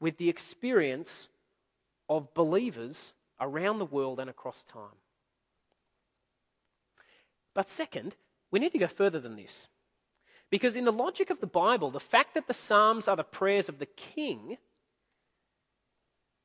with 0.00 0.16
the 0.16 0.28
experience 0.28 1.28
of 2.08 2.32
believers 2.34 3.12
around 3.40 3.78
the 3.78 3.84
world 3.84 4.20
and 4.20 4.30
across 4.30 4.64
time. 4.64 4.98
But 7.54 7.68
second, 7.68 8.16
we 8.50 8.60
need 8.60 8.72
to 8.72 8.78
go 8.78 8.86
further 8.86 9.20
than 9.20 9.36
this. 9.36 9.68
Because 10.50 10.76
in 10.76 10.84
the 10.84 10.92
logic 10.92 11.30
of 11.30 11.40
the 11.40 11.46
Bible, 11.46 11.90
the 11.90 12.00
fact 12.00 12.34
that 12.34 12.46
the 12.46 12.54
Psalms 12.54 13.08
are 13.08 13.16
the 13.16 13.24
prayers 13.24 13.68
of 13.68 13.78
the 13.78 13.86
king 13.86 14.58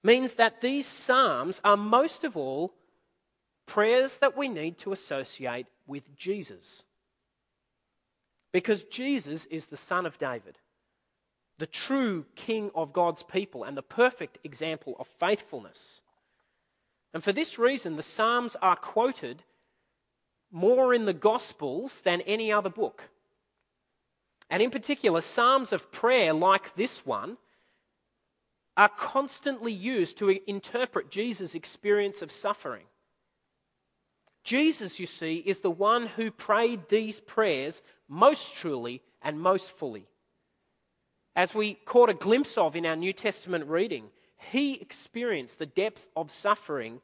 means 0.04 0.36
that 0.36 0.62
these 0.62 0.86
Psalms 0.86 1.60
are 1.64 1.76
most 1.76 2.24
of 2.24 2.38
all 2.38 2.74
prayers 3.66 4.20
that 4.20 4.38
we 4.38 4.48
need 4.48 4.78
to 4.80 4.94
associate 4.94 5.68
with 5.86 6.16
Jesus. 6.16 6.84
Because 8.52 8.84
Jesus 8.84 9.46
is 9.46 9.68
the 9.68 9.78
Son 9.78 10.06
of 10.06 10.18
David, 10.18 10.58
the 11.58 11.68
true 11.68 12.26
King 12.36 12.72
of 12.74 12.94
God's 12.94 13.24
people, 13.24 13.64
and 13.64 13.76
the 13.76 13.82
perfect 13.82 14.38
example 14.44 14.96
of 15.00 15.08
faithfulness. 15.20 16.02
And 17.14 17.24
for 17.24 17.32
this 17.32 17.58
reason, 17.58 17.96
the 17.96 18.04
Psalms 18.04 18.56
are 18.62 18.76
quoted 18.76 19.44
more 20.52 20.94
in 20.94 21.06
the 21.06 21.14
Gospels 21.14 22.02
than 22.02 22.22
any 22.22 22.52
other 22.52 22.70
book. 22.70 23.10
And 24.50 24.64
in 24.64 24.72
particular, 24.72 25.22
Psalms 25.22 25.74
of 25.74 25.92
prayer 25.92 26.34
like 26.34 26.76
this 26.76 27.06
one 27.06 27.38
are 28.78 28.90
constantly 28.90 29.74
used 29.74 30.18
to 30.20 30.40
interpret 30.50 31.10
Jesus' 31.10 31.56
experience 31.56 32.22
of 32.22 32.32
suffering. 32.32 32.86
Jesus, 34.48 34.98
you 34.98 35.08
see, 35.08 35.44
is 35.46 35.60
the 35.60 35.70
one 35.70 36.08
who 36.08 36.32
prayed 36.32 36.88
these 36.88 37.20
prayers 37.20 37.82
most 38.08 38.56
truly 38.56 39.02
and 39.22 39.38
most 39.38 39.74
fully. 39.74 40.08
As 41.36 41.54
we 41.54 41.74
caught 41.74 42.08
a 42.08 42.14
glimpse 42.14 42.58
of 42.58 42.74
in 42.74 42.86
our 42.86 42.96
New 42.96 43.12
Testament 43.12 43.66
reading, 43.68 44.06
he 44.38 44.76
experienced 44.76 45.60
the 45.60 45.66
depth 45.66 46.08
of 46.16 46.32
suffering 46.32 47.02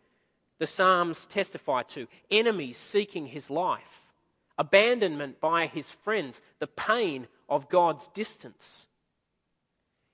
the 0.60 0.65
Psalms 0.65 1.25
testify 1.25 1.84
to. 1.84 2.08
Enemies 2.32 2.77
seeking 2.77 3.25
his 3.25 3.49
life, 3.49 4.03
abandonment 4.58 5.41
by 5.41 5.65
his 5.65 5.91
friends, 5.91 6.39
the 6.60 6.67
pain 6.67 7.27
of 7.49 7.67
God's 7.67 8.08
distance. 8.13 8.88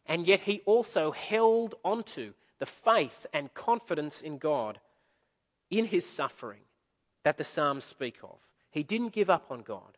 And 0.07 0.25
yet 0.25 0.39
he 0.39 0.63
also 0.65 1.11
held 1.11 1.75
onto 1.85 2.33
the 2.57 2.65
faith 2.65 3.27
and 3.31 3.53
confidence 3.53 4.23
in 4.23 4.39
God 4.39 4.79
in 5.69 5.85
his 5.85 6.07
suffering 6.07 6.61
that 7.23 7.38
the 7.38 7.43
Psalms 7.43 7.84
speak 7.84 8.17
of. 8.23 8.38
He 8.71 8.84
didn't 8.84 9.13
give 9.13 9.29
up 9.29 9.45
on 9.49 9.62
God, 9.62 9.97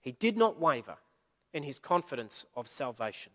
he 0.00 0.12
did 0.12 0.36
not 0.36 0.60
waver 0.60 0.96
in 1.52 1.62
his 1.62 1.78
confidence 1.78 2.44
of 2.56 2.68
salvation. 2.68 3.32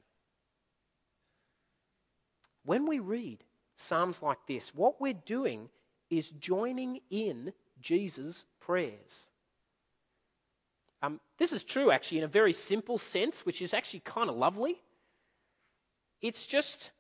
When 2.65 2.86
we 2.86 3.00
read 3.00 3.43
Psalms 3.78 4.22
like 4.22 4.45
this, 4.48 4.76
what 4.76 5.00
we're 5.00 5.13
doing 5.13 5.69
is 6.10 6.32
joining 6.32 7.00
in 7.10 7.54
Jesus' 7.82 8.45
prayers. 8.60 9.30
Um, 11.02 11.19
this 11.38 11.54
is 11.54 11.63
true, 11.63 11.91
actually, 11.91 12.19
in 12.19 12.24
a 12.26 12.28
very 12.28 12.54
simple 12.54 12.98
sense, 12.98 13.45
which 13.45 13.62
is 13.62 13.74
actually 13.74 14.02
kind 14.02 14.30
of 14.30 14.36
lovely. 14.36 14.82
It's 16.22 16.45
just 16.45 16.91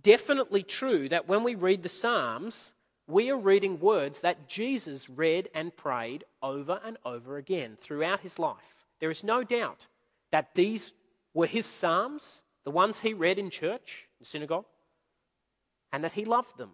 definitely 0.00 0.62
true 0.62 1.08
that 1.10 1.28
when 1.28 1.42
we 1.42 1.54
read 1.54 1.82
the 1.82 1.88
Psalms, 1.88 2.73
we 3.06 3.30
are 3.30 3.38
reading 3.38 3.80
words 3.80 4.20
that 4.20 4.48
Jesus 4.48 5.10
read 5.10 5.48
and 5.54 5.76
prayed 5.76 6.24
over 6.42 6.80
and 6.84 6.96
over 7.04 7.36
again 7.36 7.76
throughout 7.80 8.20
his 8.20 8.38
life. 8.38 8.86
There 9.00 9.10
is 9.10 9.22
no 9.22 9.44
doubt 9.44 9.86
that 10.32 10.54
these 10.54 10.92
were 11.34 11.46
his 11.46 11.66
Psalms, 11.66 12.42
the 12.64 12.70
ones 12.70 12.98
he 13.00 13.12
read 13.12 13.38
in 13.38 13.50
church, 13.50 14.06
in 14.18 14.24
synagogue, 14.24 14.64
and 15.92 16.02
that 16.02 16.12
he 16.12 16.24
loved 16.24 16.56
them. 16.56 16.70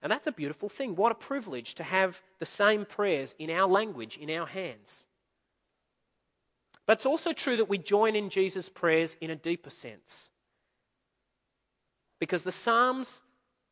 And 0.00 0.10
that's 0.10 0.26
a 0.26 0.32
beautiful 0.32 0.68
thing. 0.68 0.96
What 0.96 1.12
a 1.12 1.16
privilege 1.16 1.74
to 1.74 1.82
have 1.82 2.22
the 2.38 2.46
same 2.46 2.86
prayers 2.86 3.34
in 3.38 3.50
our 3.50 3.68
language, 3.68 4.16
in 4.16 4.30
our 4.30 4.46
hands. 4.46 5.06
But 6.86 6.94
it's 6.94 7.06
also 7.06 7.32
true 7.32 7.56
that 7.56 7.68
we 7.68 7.78
join 7.78 8.16
in 8.16 8.30
Jesus' 8.30 8.68
prayers 8.68 9.16
in 9.20 9.30
a 9.30 9.36
deeper 9.36 9.70
sense. 9.70 10.30
Because 12.18 12.44
the 12.44 12.52
Psalms 12.52 13.22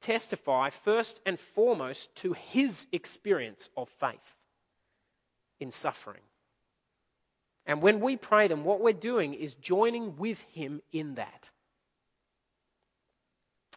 testify 0.06 0.70
first 0.70 1.20
and 1.26 1.38
foremost 1.38 2.14
to 2.14 2.32
his 2.32 2.86
experience 2.92 3.68
of 3.76 3.88
faith 3.88 4.36
in 5.58 5.72
suffering. 5.72 6.22
And 7.66 7.82
when 7.82 7.98
we 8.00 8.16
pray 8.16 8.46
them, 8.46 8.64
what 8.64 8.80
we're 8.80 8.92
doing 8.92 9.34
is 9.34 9.54
joining 9.54 10.16
with 10.16 10.40
him 10.42 10.80
in 10.92 11.16
that. 11.16 11.50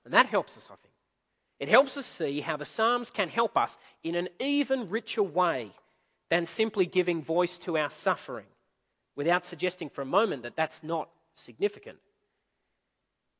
And 0.05 0.13
that 0.13 0.27
helps 0.27 0.55
us, 0.55 0.69
I 0.71 0.75
think. 0.75 0.93
It 1.59 1.67
helps 1.67 1.97
us 1.97 2.05
see 2.05 2.41
how 2.41 2.57
the 2.57 2.65
Psalms 2.65 3.09
can 3.09 3.27
help 3.27 3.57
us 3.57 3.79
in 4.03 4.13
an 4.13 4.29
even 4.39 4.87
richer 4.87 5.23
way 5.23 5.71
than 6.29 6.45
simply 6.45 6.85
giving 6.85 7.23
voice 7.23 7.57
to 7.57 7.75
our 7.75 7.89
suffering, 7.89 8.45
without 9.15 9.43
suggesting 9.43 9.89
for 9.89 10.03
a 10.03 10.05
moment 10.05 10.43
that 10.43 10.55
that's 10.55 10.83
not 10.83 11.09
significant. 11.35 11.97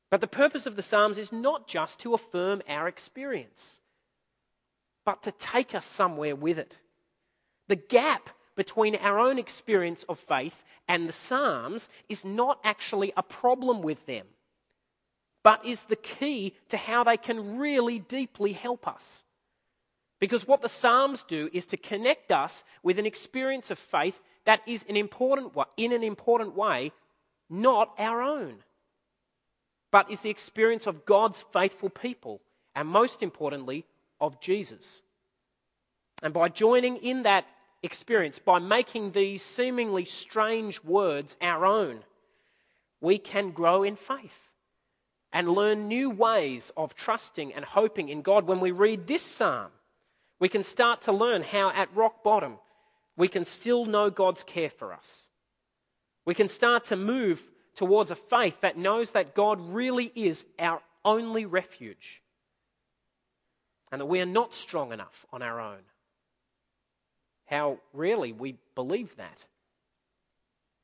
But 0.09 0.21
the 0.21 0.27
purpose 0.27 0.65
of 0.65 0.75
the 0.75 0.81
Psalms 0.81 1.17
is 1.17 1.31
not 1.31 1.67
just 1.67 1.99
to 1.99 2.13
affirm 2.13 2.61
our 2.67 2.87
experience, 2.87 3.79
but 5.05 5.21
to 5.23 5.31
take 5.31 5.75
us 5.75 5.85
somewhere 5.85 6.35
with 6.35 6.57
it. 6.57 6.79
The 7.67 7.75
gap 7.75 8.29
between 8.55 8.95
our 8.95 9.19
own 9.19 9.37
experience 9.37 10.03
of 10.09 10.19
faith 10.19 10.63
and 10.87 11.07
the 11.07 11.13
Psalms 11.13 11.89
is 12.09 12.25
not 12.25 12.59
actually 12.63 13.13
a 13.15 13.23
problem 13.23 13.81
with 13.81 14.05
them, 14.07 14.25
but 15.43 15.63
is 15.63 15.83
the 15.83 15.95
key 15.95 16.55
to 16.69 16.77
how 16.77 17.03
they 17.03 17.17
can 17.17 17.59
really 17.59 17.99
deeply 17.99 18.53
help 18.53 18.87
us. 18.87 19.23
Because 20.19 20.47
what 20.47 20.61
the 20.61 20.67
Psalms 20.67 21.23
do 21.23 21.49
is 21.53 21.67
to 21.67 21.77
connect 21.77 22.31
us 22.31 22.63
with 22.81 22.97
an 22.97 23.05
experience 23.05 23.71
of 23.71 23.79
faith 23.79 24.21
that 24.45 24.61
is 24.67 24.83
an 24.89 24.97
important 24.97 25.53
in 25.77 25.93
an 25.93 26.03
important 26.03 26.55
way, 26.55 26.91
not 27.49 27.93
our 27.99 28.21
own 28.21 28.63
but 29.91 30.09
is 30.11 30.21
the 30.21 30.29
experience 30.29 30.87
of 30.87 31.05
God's 31.05 31.43
faithful 31.53 31.89
people, 31.89 32.41
and 32.75 32.87
most 32.87 33.23
importantly, 33.23 33.85
of 34.21 34.39
Jesus. 34.39 35.01
And 36.21 36.33
by 36.33 36.49
joining 36.49 36.97
in 36.97 37.23
that 37.23 37.45
experience, 37.81 38.39
by 38.39 38.59
making 38.59 39.11
these 39.11 39.41
seemingly 39.41 40.05
strange 40.05 40.83
words 40.83 41.37
our 41.41 41.65
own, 41.65 41.99
we 43.01 43.17
can 43.17 43.51
grow 43.51 43.83
in 43.83 43.95
faith 43.95 44.49
and 45.31 45.49
learn 45.49 45.87
new 45.87 46.09
ways 46.09 46.71
of 46.75 46.95
trusting 46.95 47.53
and 47.53 47.63
hoping 47.63 48.09
in 48.09 48.21
God. 48.21 48.47
When 48.47 48.59
we 48.59 48.71
read 48.71 49.07
this 49.07 49.21
psalm, 49.21 49.71
we 50.39 50.49
can 50.49 50.63
start 50.63 51.01
to 51.03 51.11
learn 51.11 51.41
how 51.41 51.69
at 51.69 51.95
rock 51.95 52.23
bottom 52.23 52.57
we 53.15 53.27
can 53.27 53.45
still 53.45 53.85
know 53.85 54.09
God's 54.09 54.43
care 54.43 54.69
for 54.69 54.93
us. 54.93 55.27
We 56.25 56.33
can 56.33 56.47
start 56.47 56.85
to 56.85 56.95
move 56.95 57.43
towards 57.79 58.11
a 58.11 58.15
faith 58.15 58.59
that 58.59 58.77
knows 58.77 59.11
that 59.11 59.33
God 59.33 59.73
really 59.73 60.11
is 60.13 60.43
our 60.59 60.81
only 61.05 61.45
refuge 61.45 62.21
and 63.89 64.01
that 64.01 64.05
we 64.05 64.19
are 64.19 64.25
not 64.25 64.53
strong 64.53 64.91
enough 64.91 65.25
on 65.31 65.41
our 65.41 65.61
own. 65.61 65.79
How 67.45 67.79
rarely 67.93 68.33
we 68.33 68.57
believe 68.75 69.15
that. 69.15 69.45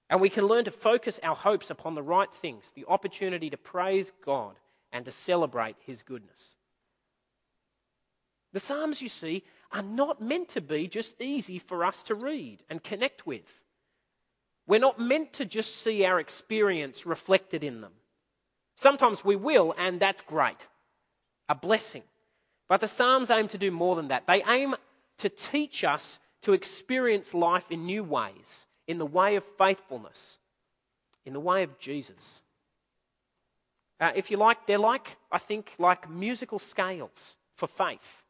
And 0.09 0.21
we 0.21 0.29
can 0.29 0.47
learn 0.47 0.63
to 0.65 0.71
focus 0.71 1.19
our 1.21 1.35
hopes 1.35 1.69
upon 1.69 1.95
the 1.95 2.01
right 2.01 2.31
things, 2.31 2.71
the 2.73 2.85
opportunity 2.87 3.49
to 3.49 3.57
praise 3.57 4.13
God 4.23 4.55
and 4.93 5.03
to 5.03 5.11
celebrate 5.11 5.75
His 5.85 6.01
goodness. 6.01 6.55
The 8.53 8.61
Psalms, 8.61 9.01
you 9.01 9.09
see, 9.09 9.43
are 9.73 9.81
not 9.81 10.21
meant 10.21 10.47
to 10.49 10.61
be 10.61 10.87
just 10.87 11.19
easy 11.19 11.59
for 11.59 11.83
us 11.83 12.01
to 12.03 12.15
read 12.15 12.63
and 12.69 12.81
connect 12.81 13.27
with. 13.27 13.64
We're 14.67 14.79
not 14.79 14.99
meant 14.99 15.33
to 15.33 15.45
just 15.45 15.83
see 15.83 16.05
our 16.05 16.19
experience 16.19 17.05
reflected 17.05 17.63
in 17.63 17.81
them. 17.81 17.93
Sometimes 18.75 19.23
we 19.23 19.35
will, 19.35 19.73
and 19.77 19.99
that's 19.99 20.21
great, 20.21 20.67
a 21.47 21.55
blessing. 21.55 22.03
But 22.67 22.81
the 22.81 22.87
Psalms 22.87 23.29
aim 23.29 23.47
to 23.49 23.57
do 23.57 23.71
more 23.71 23.95
than 23.95 24.07
that. 24.07 24.27
They 24.27 24.43
aim 24.47 24.75
to 25.17 25.29
teach 25.29 25.83
us 25.83 26.19
to 26.41 26.53
experience 26.53 27.33
life 27.33 27.71
in 27.71 27.85
new 27.85 28.03
ways, 28.03 28.65
in 28.87 28.97
the 28.97 29.05
way 29.05 29.35
of 29.35 29.45
faithfulness, 29.57 30.39
in 31.25 31.33
the 31.33 31.39
way 31.39 31.63
of 31.63 31.77
Jesus. 31.79 32.41
Uh, 33.99 34.11
if 34.15 34.29
you 34.29 34.37
like, 34.37 34.67
they're 34.67 34.77
like, 34.77 35.15
I 35.31 35.37
think, 35.37 35.73
like 35.77 36.09
musical 36.09 36.59
scales 36.59 37.37
for 37.55 37.67
faith 37.67 38.23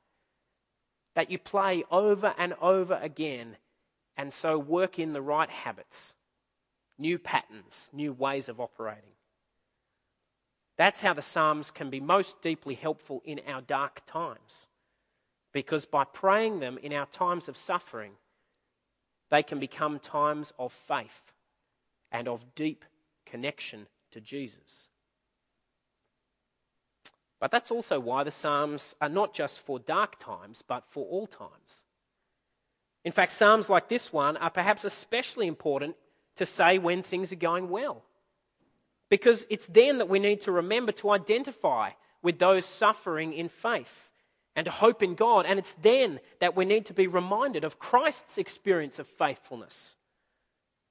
that 1.16 1.32
you 1.32 1.40
play 1.40 1.84
over 1.90 2.36
and 2.38 2.54
over 2.62 3.00
again 3.02 3.58
and 4.18 4.32
so 4.32 4.60
work 4.60 5.00
in 5.00 5.14
the 5.14 5.22
right 5.22 5.50
habits 5.50 6.14
new 6.98 7.18
patterns, 7.18 7.90
new 7.94 8.14
ways 8.14 8.50
of 8.50 8.60
operating. 8.60 9.04
That's 10.78 11.02
how 11.02 11.14
the 11.14 11.22
Psalms 11.22 11.72
can 11.72 11.90
be 11.90 12.00
most 12.00 12.42
deeply 12.42 12.76
helpful 12.76 13.22
in 13.26 13.40
our 13.48 13.62
dark 13.62 14.02
times. 14.06 14.68
Because 15.54 15.86
by 15.86 16.04
praying 16.04 16.60
them 16.60 16.78
in 16.84 16.92
our 16.92 17.06
times 17.06 17.48
of 17.48 17.56
suffering, 17.56 18.12
they 19.32 19.42
can 19.42 19.60
become 19.60 20.00
times 20.00 20.52
of 20.60 20.74
faith 20.74 21.32
and 22.12 22.28
of 22.28 22.56
deep 22.56 22.84
connection 23.26 23.88
to 24.12 24.20
Jesus. 24.20 24.90
But 27.40 27.52
that's 27.52 27.72
also 27.72 28.00
why 28.00 28.24
the 28.24 28.32
Psalms 28.32 28.96
are 29.02 29.10
not 29.10 29.34
just 29.34 29.60
for 29.60 29.80
dark 29.80 30.20
times, 30.20 30.64
but 30.66 30.84
for 30.90 31.06
all 31.06 31.28
times. 31.28 31.84
In 33.04 33.12
fact, 33.12 33.32
Psalms 33.32 33.70
like 33.70 33.88
this 33.88 34.12
one 34.12 34.36
are 34.38 34.50
perhaps 34.50 34.84
especially 34.84 35.48
important 35.48 35.96
to 36.36 36.46
say 36.46 36.78
when 36.78 37.02
things 37.02 37.32
are 37.32 37.38
going 37.38 37.70
well. 37.70 38.04
Because 39.10 39.46
it's 39.50 39.68
then 39.68 40.00
that 40.00 40.10
we 40.10 40.20
need 40.20 40.42
to 40.42 40.52
remember 40.52 40.92
to 40.94 41.12
identify 41.12 41.92
with 42.22 42.40
those 42.40 42.66
suffering 42.66 43.34
in 43.34 43.48
faith 43.48 44.10
and 44.56 44.66
to 44.66 44.72
hope 44.72 45.04
in 45.04 45.16
God. 45.16 45.46
And 45.46 45.60
it's 45.60 45.74
then 45.74 46.20
that 46.40 46.56
we 46.56 46.66
need 46.66 46.86
to 46.88 46.94
be 46.94 47.08
reminded 47.08 47.64
of 47.64 47.80
Christ's 47.80 48.38
experience 48.38 49.00
of 49.00 49.08
faithfulness. 49.08 49.96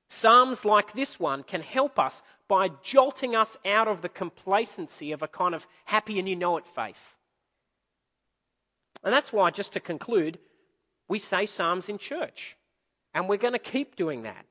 Psalms 0.09 0.65
like 0.65 0.93
this 0.93 1.19
one 1.19 1.43
can 1.43 1.61
help 1.61 1.99
us 1.99 2.23
by 2.47 2.69
jolting 2.83 3.35
us 3.35 3.57
out 3.65 3.89
of 3.89 4.03
the 4.03 4.09
complacency 4.09 5.13
of 5.13 5.23
a 5.23 5.29
kind 5.29 5.55
of 5.55 5.67
happy 5.87 6.19
and 6.19 6.29
you 6.29 6.37
know 6.37 6.57
it 6.57 6.67
faith. 6.67 7.17
And 9.03 9.13
that's 9.13 9.33
why, 9.33 9.51
just 9.51 9.73
to 9.73 9.81
conclude, 9.81 10.39
we 11.09 11.19
say 11.19 11.47
Psalms 11.47 11.89
in 11.89 11.99
church. 11.99 12.57
And 13.13 13.29
we're 13.29 13.37
going 13.39 13.53
to 13.53 13.59
keep 13.59 13.97
doing 13.97 14.23
that 14.23 14.47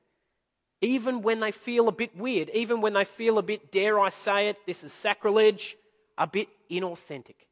even 0.84 1.22
when 1.22 1.40
they 1.40 1.50
feel 1.50 1.88
a 1.88 1.92
bit 1.92 2.14
weird, 2.14 2.50
even 2.50 2.82
when 2.82 2.92
they 2.92 3.04
feel 3.04 3.38
a 3.38 3.42
bit, 3.42 3.72
dare 3.72 3.98
I 3.98 4.10
say 4.10 4.48
it, 4.48 4.58
this 4.66 4.84
is 4.84 4.92
sacrilege, 4.92 5.76
a 6.18 6.26
bit 6.26 6.48
inauthentic. 6.70 7.46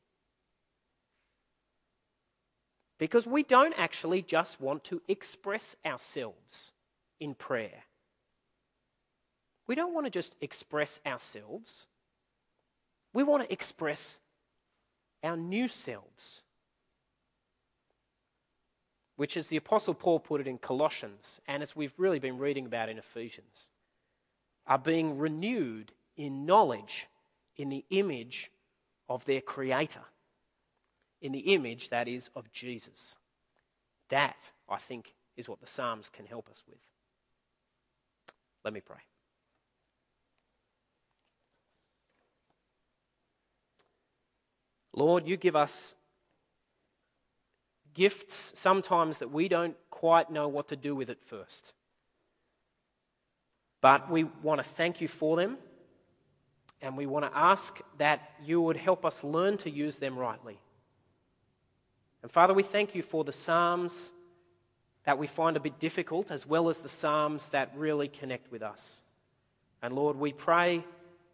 Because 2.98 3.26
we 3.26 3.42
don't 3.42 3.74
actually 3.78 4.20
just 4.22 4.60
want 4.60 4.84
to 4.84 5.00
express 5.08 5.76
ourselves 5.84 6.72
in 7.20 7.34
prayer. 7.34 7.84
We 9.66 9.74
don't 9.74 9.94
want 9.94 10.06
to 10.06 10.10
just 10.10 10.36
express 10.42 11.00
ourselves. 11.06 11.86
We 13.14 13.22
want 13.22 13.44
to 13.44 13.52
express 13.52 14.18
our 15.24 15.36
new 15.36 15.68
selves 15.68 16.42
which, 19.16 19.36
as 19.36 19.48
the 19.48 19.56
Apostle 19.56 19.94
Paul 19.94 20.20
put 20.20 20.40
it 20.40 20.46
in 20.46 20.58
Colossians, 20.58 21.40
and 21.46 21.62
as 21.62 21.76
we've 21.76 21.92
really 21.96 22.18
been 22.18 22.38
reading 22.38 22.66
about 22.66 22.88
in 22.88 22.98
Ephesians, 22.98 23.68
are 24.66 24.78
being 24.78 25.18
renewed 25.18 25.92
in 26.16 26.46
knowledge 26.46 27.08
in 27.56 27.68
the 27.68 27.84
image 27.90 28.50
of 29.08 29.24
their 29.24 29.40
Creator, 29.40 30.04
in 31.20 31.32
the 31.32 31.38
image, 31.54 31.90
that 31.90 32.08
is, 32.08 32.30
of 32.34 32.50
Jesus. 32.52 33.16
That, 34.08 34.36
I 34.68 34.78
think, 34.78 35.14
is 35.36 35.48
what 35.48 35.60
the 35.60 35.66
Psalms 35.66 36.08
can 36.08 36.26
help 36.26 36.48
us 36.48 36.62
with. 36.66 36.80
Let 38.64 38.74
me 38.74 38.80
pray. 38.80 38.98
Lord, 44.94 45.26
you 45.26 45.36
give 45.36 45.56
us 45.56 45.94
gifts 47.94 48.52
sometimes 48.56 49.18
that 49.18 49.30
we 49.30 49.48
don't 49.48 49.76
quite 49.90 50.30
know 50.30 50.48
what 50.48 50.68
to 50.68 50.76
do 50.76 50.94
with 50.94 51.10
at 51.10 51.22
first. 51.22 51.72
But 53.80 54.10
we 54.10 54.24
want 54.24 54.62
to 54.62 54.68
thank 54.68 55.00
you 55.00 55.08
for 55.08 55.36
them, 55.36 55.58
and 56.80 56.96
we 56.96 57.06
want 57.06 57.24
to 57.24 57.36
ask 57.36 57.80
that 57.98 58.30
you 58.44 58.60
would 58.60 58.76
help 58.76 59.04
us 59.04 59.24
learn 59.24 59.56
to 59.58 59.70
use 59.70 59.96
them 59.96 60.16
rightly. 60.16 60.58
And 62.22 62.30
Father, 62.30 62.54
we 62.54 62.62
thank 62.62 62.94
you 62.94 63.02
for 63.02 63.24
the 63.24 63.32
Psalms 63.32 64.12
that 65.04 65.18
we 65.18 65.26
find 65.26 65.56
a 65.56 65.60
bit 65.60 65.80
difficult, 65.80 66.30
as 66.30 66.46
well 66.46 66.68
as 66.68 66.78
the 66.78 66.88
Psalms 66.88 67.48
that 67.48 67.72
really 67.76 68.06
connect 68.06 68.52
with 68.52 68.62
us. 68.62 69.00
And 69.82 69.94
Lord, 69.94 70.16
we 70.16 70.32
pray 70.32 70.84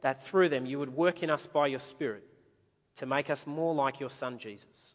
that 0.00 0.24
through 0.24 0.48
them 0.48 0.64
you 0.64 0.78
would 0.78 0.94
work 0.94 1.22
in 1.22 1.28
us 1.28 1.46
by 1.46 1.66
your 1.66 1.80
Spirit 1.80 2.24
to 2.96 3.04
make 3.04 3.28
us 3.28 3.46
more 3.46 3.74
like 3.74 4.00
your 4.00 4.10
Son, 4.10 4.38
Jesus. 4.38 4.94